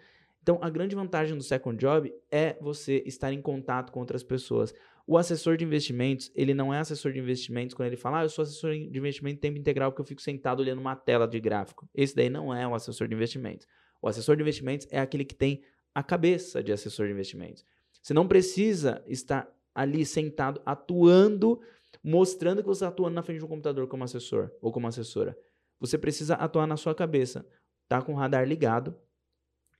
Então, 0.43 0.57
a 0.61 0.69
grande 0.69 0.95
vantagem 0.95 1.37
do 1.37 1.43
second 1.43 1.77
job 1.77 2.11
é 2.29 2.55
você 2.59 3.03
estar 3.05 3.31
em 3.31 3.41
contato 3.41 3.91
com 3.91 3.99
outras 3.99 4.23
pessoas. 4.23 4.73
O 5.11 5.17
assessor 5.17 5.57
de 5.57 5.65
investimentos, 5.65 6.31
ele 6.33 6.53
não 6.53 6.73
é 6.73 6.79
assessor 6.79 7.11
de 7.11 7.19
investimentos 7.19 7.75
quando 7.75 7.87
ele 7.87 7.97
fala, 7.97 8.21
ah, 8.21 8.23
eu 8.23 8.29
sou 8.29 8.43
assessor 8.43 8.71
de 8.71 8.97
investimento 8.97 9.35
em 9.35 9.41
tempo 9.41 9.57
integral 9.57 9.91
porque 9.91 10.03
eu 10.03 10.05
fico 10.05 10.21
sentado 10.21 10.61
olhando 10.61 10.79
uma 10.79 10.95
tela 10.95 11.27
de 11.27 11.37
gráfico. 11.37 11.85
Esse 11.93 12.15
daí 12.15 12.29
não 12.29 12.55
é 12.55 12.65
o 12.65 12.73
assessor 12.73 13.09
de 13.09 13.13
investimentos. 13.13 13.67
O 14.01 14.07
assessor 14.07 14.37
de 14.37 14.41
investimentos 14.41 14.87
é 14.89 15.01
aquele 15.01 15.25
que 15.25 15.35
tem 15.35 15.65
a 15.93 16.01
cabeça 16.01 16.63
de 16.63 16.71
assessor 16.71 17.07
de 17.07 17.11
investimentos. 17.11 17.65
Você 18.01 18.13
não 18.13 18.25
precisa 18.25 19.03
estar 19.05 19.53
ali 19.75 20.05
sentado 20.05 20.61
atuando, 20.65 21.59
mostrando 22.01 22.61
que 22.61 22.67
você 22.69 22.85
está 22.85 22.87
atuando 22.87 23.13
na 23.13 23.21
frente 23.21 23.39
de 23.39 23.43
um 23.43 23.49
computador 23.49 23.89
como 23.89 24.05
assessor 24.05 24.49
ou 24.61 24.71
como 24.71 24.87
assessora. 24.87 25.37
Você 25.77 25.97
precisa 25.97 26.35
atuar 26.35 26.65
na 26.65 26.77
sua 26.77 26.95
cabeça, 26.95 27.45
tá 27.85 28.01
com 28.01 28.13
o 28.13 28.15
radar 28.15 28.47
ligado, 28.47 28.95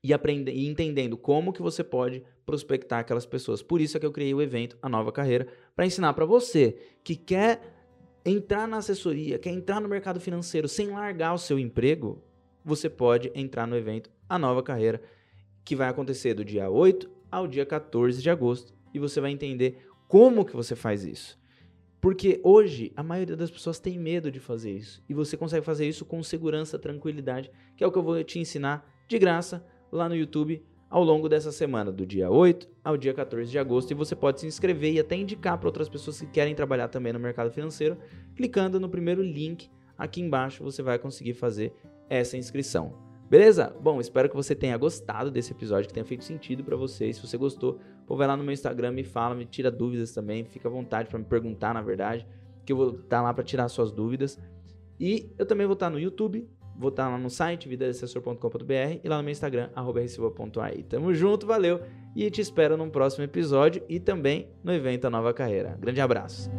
e, 0.04 0.14
aprendendo, 0.14 0.56
e 0.56 0.68
entendendo 0.68 1.18
como 1.18 1.54
que 1.54 1.62
você 1.62 1.84
pode 1.84 2.24
prospectar 2.46 3.00
aquelas 3.00 3.26
pessoas. 3.26 3.62
Por 3.62 3.80
isso 3.80 3.96
é 3.96 4.00
que 4.00 4.06
eu 4.06 4.12
criei 4.12 4.34
o 4.34 4.42
evento 4.42 4.78
A 4.82 4.90
Nova 4.90 5.12
Carreira, 5.12 5.48
para 5.76 5.86
ensinar 5.86 6.14
para 6.14 6.26
você 6.26 6.76
que 7.04 7.16
quer 7.16 7.62
entrar 8.26 8.68
na 8.68 8.78
assessoria, 8.78 9.40
quer 9.40 9.52
entrar 9.52 9.80
no 9.80 9.90
mercado 9.90 10.20
financeiro 10.20 10.68
sem 10.68 10.88
largar 10.88 11.34
o 11.34 11.40
seu 11.40 11.58
emprego, 11.58 12.24
você 12.64 12.90
pode 12.90 13.32
entrar 13.34 13.66
no 13.66 13.76
evento 13.76 14.12
A 14.30 14.38
Nova 14.38 14.62
Carreira, 14.62 15.02
que 15.64 15.76
vai 15.76 15.90
acontecer 15.90 16.34
do 16.34 16.46
dia 16.46 16.70
8 16.70 17.10
ao 17.32 17.48
dia 17.48 17.66
14 17.66 18.22
de 18.22 18.30
agosto, 18.30 18.74
e 18.94 19.00
você 19.00 19.22
vai 19.22 19.32
entender 19.32 19.88
como 20.08 20.46
que 20.46 20.56
você 20.56 20.76
faz 20.76 21.06
isso. 21.06 21.40
Porque 22.00 22.42
hoje 22.44 22.92
a 22.96 23.04
maioria 23.04 23.36
das 23.36 23.52
pessoas 23.52 23.80
tem 23.80 23.98
medo 23.98 24.32
de 24.32 24.40
fazer 24.40 24.72
isso, 24.72 25.04
e 25.08 25.14
você 25.14 25.38
consegue 25.38 25.66
fazer 25.66 25.88
isso 25.88 26.04
com 26.04 26.22
segurança, 26.24 26.78
tranquilidade, 26.78 27.52
que 27.78 27.84
é 27.84 27.88
o 27.88 27.92
que 27.92 27.98
eu 27.98 28.04
vou 28.04 28.24
te 28.24 28.40
ensinar 28.40 28.88
de 29.08 29.18
graça 29.18 29.66
lá 29.92 30.08
no 30.08 30.16
YouTube 30.16 30.64
ao 30.90 31.04
longo 31.04 31.30
dessa 31.30 31.52
semana, 31.52 31.92
do 31.92 32.06
dia 32.06 32.30
8 32.30 32.68
ao 32.84 32.98
dia 32.98 33.14
14 33.14 33.50
de 33.50 33.58
agosto, 33.58 33.92
e 33.92 33.94
você 33.94 34.16
pode 34.16 34.42
se 34.42 34.48
inscrever 34.48 34.94
e 34.94 35.00
até 35.00 35.16
indicar 35.16 35.58
para 35.58 35.70
outras 35.70 35.88
pessoas 35.88 36.20
que 36.20 36.28
querem 36.28 36.54
trabalhar 36.54 36.90
também 36.90 37.14
no 37.14 37.20
mercado 37.20 37.50
financeiro, 37.52 37.98
clicando 38.36 38.80
no 38.80 38.90
primeiro 38.90 39.22
link 39.22 39.70
aqui 39.98 40.20
embaixo, 40.22 40.64
você 40.64 40.82
vai 40.82 41.00
conseguir 41.00 41.34
fazer 41.34 41.74
essa 42.10 42.36
inscrição. 42.36 42.94
Beleza? 43.30 43.74
Bom, 43.82 44.02
espero 44.02 44.28
que 44.28 44.36
você 44.36 44.54
tenha 44.54 44.76
gostado 44.76 45.32
desse 45.32 45.54
episódio, 45.54 45.88
que 45.88 45.94
tenha 45.94 46.06
feito 46.06 46.26
sentido 46.26 46.66
para 46.66 46.76
você. 46.76 47.14
Se 47.14 47.26
você 47.26 47.38
gostou, 47.38 47.80
pô, 48.06 48.18
vai 48.18 48.28
lá 48.28 48.36
no 48.36 48.44
meu 48.44 48.52
Instagram, 48.52 48.92
me 48.92 49.06
fala, 49.06 49.34
me 49.34 49.46
tira 49.46 49.72
dúvidas 49.72 50.12
também, 50.12 50.44
fica 50.44 50.68
à 50.68 50.72
vontade 50.72 51.08
para 51.08 51.18
me 51.18 51.24
perguntar, 51.24 51.74
na 51.74 51.82
verdade, 51.82 52.28
que 52.66 52.74
eu 52.74 52.76
vou 52.76 52.90
estar 52.90 53.08
tá 53.08 53.22
lá 53.22 53.34
para 53.34 53.46
tirar 53.46 53.70
suas 53.70 53.90
dúvidas. 53.90 54.38
E 55.00 55.32
eu 55.38 55.46
também 55.46 55.66
vou 55.66 55.76
estar 55.76 55.86
tá 55.86 55.90
no 55.90 55.98
YouTube, 55.98 56.46
Vou 56.82 56.90
estar 56.90 57.08
lá 57.08 57.18
no 57.18 57.30
site 57.30 57.70
vidaassessor.com.br 57.70 59.00
e 59.04 59.08
lá 59.08 59.18
no 59.18 59.24
meu 59.24 59.32
Instagram, 59.32 59.70
@receba.ai. 59.94 60.84
Tamo 60.90 61.14
junto, 61.14 61.46
valeu 61.46 61.80
e 62.16 62.28
te 62.32 62.42
espero 62.42 62.76
num 62.76 62.90
próximo 62.90 63.24
episódio 63.24 63.84
e 63.88 64.00
também 64.00 64.50
no 64.64 64.74
evento 64.74 65.06
A 65.06 65.10
Nova 65.12 65.32
Carreira. 65.32 65.78
Grande 65.80 66.02
abraço. 66.02 66.50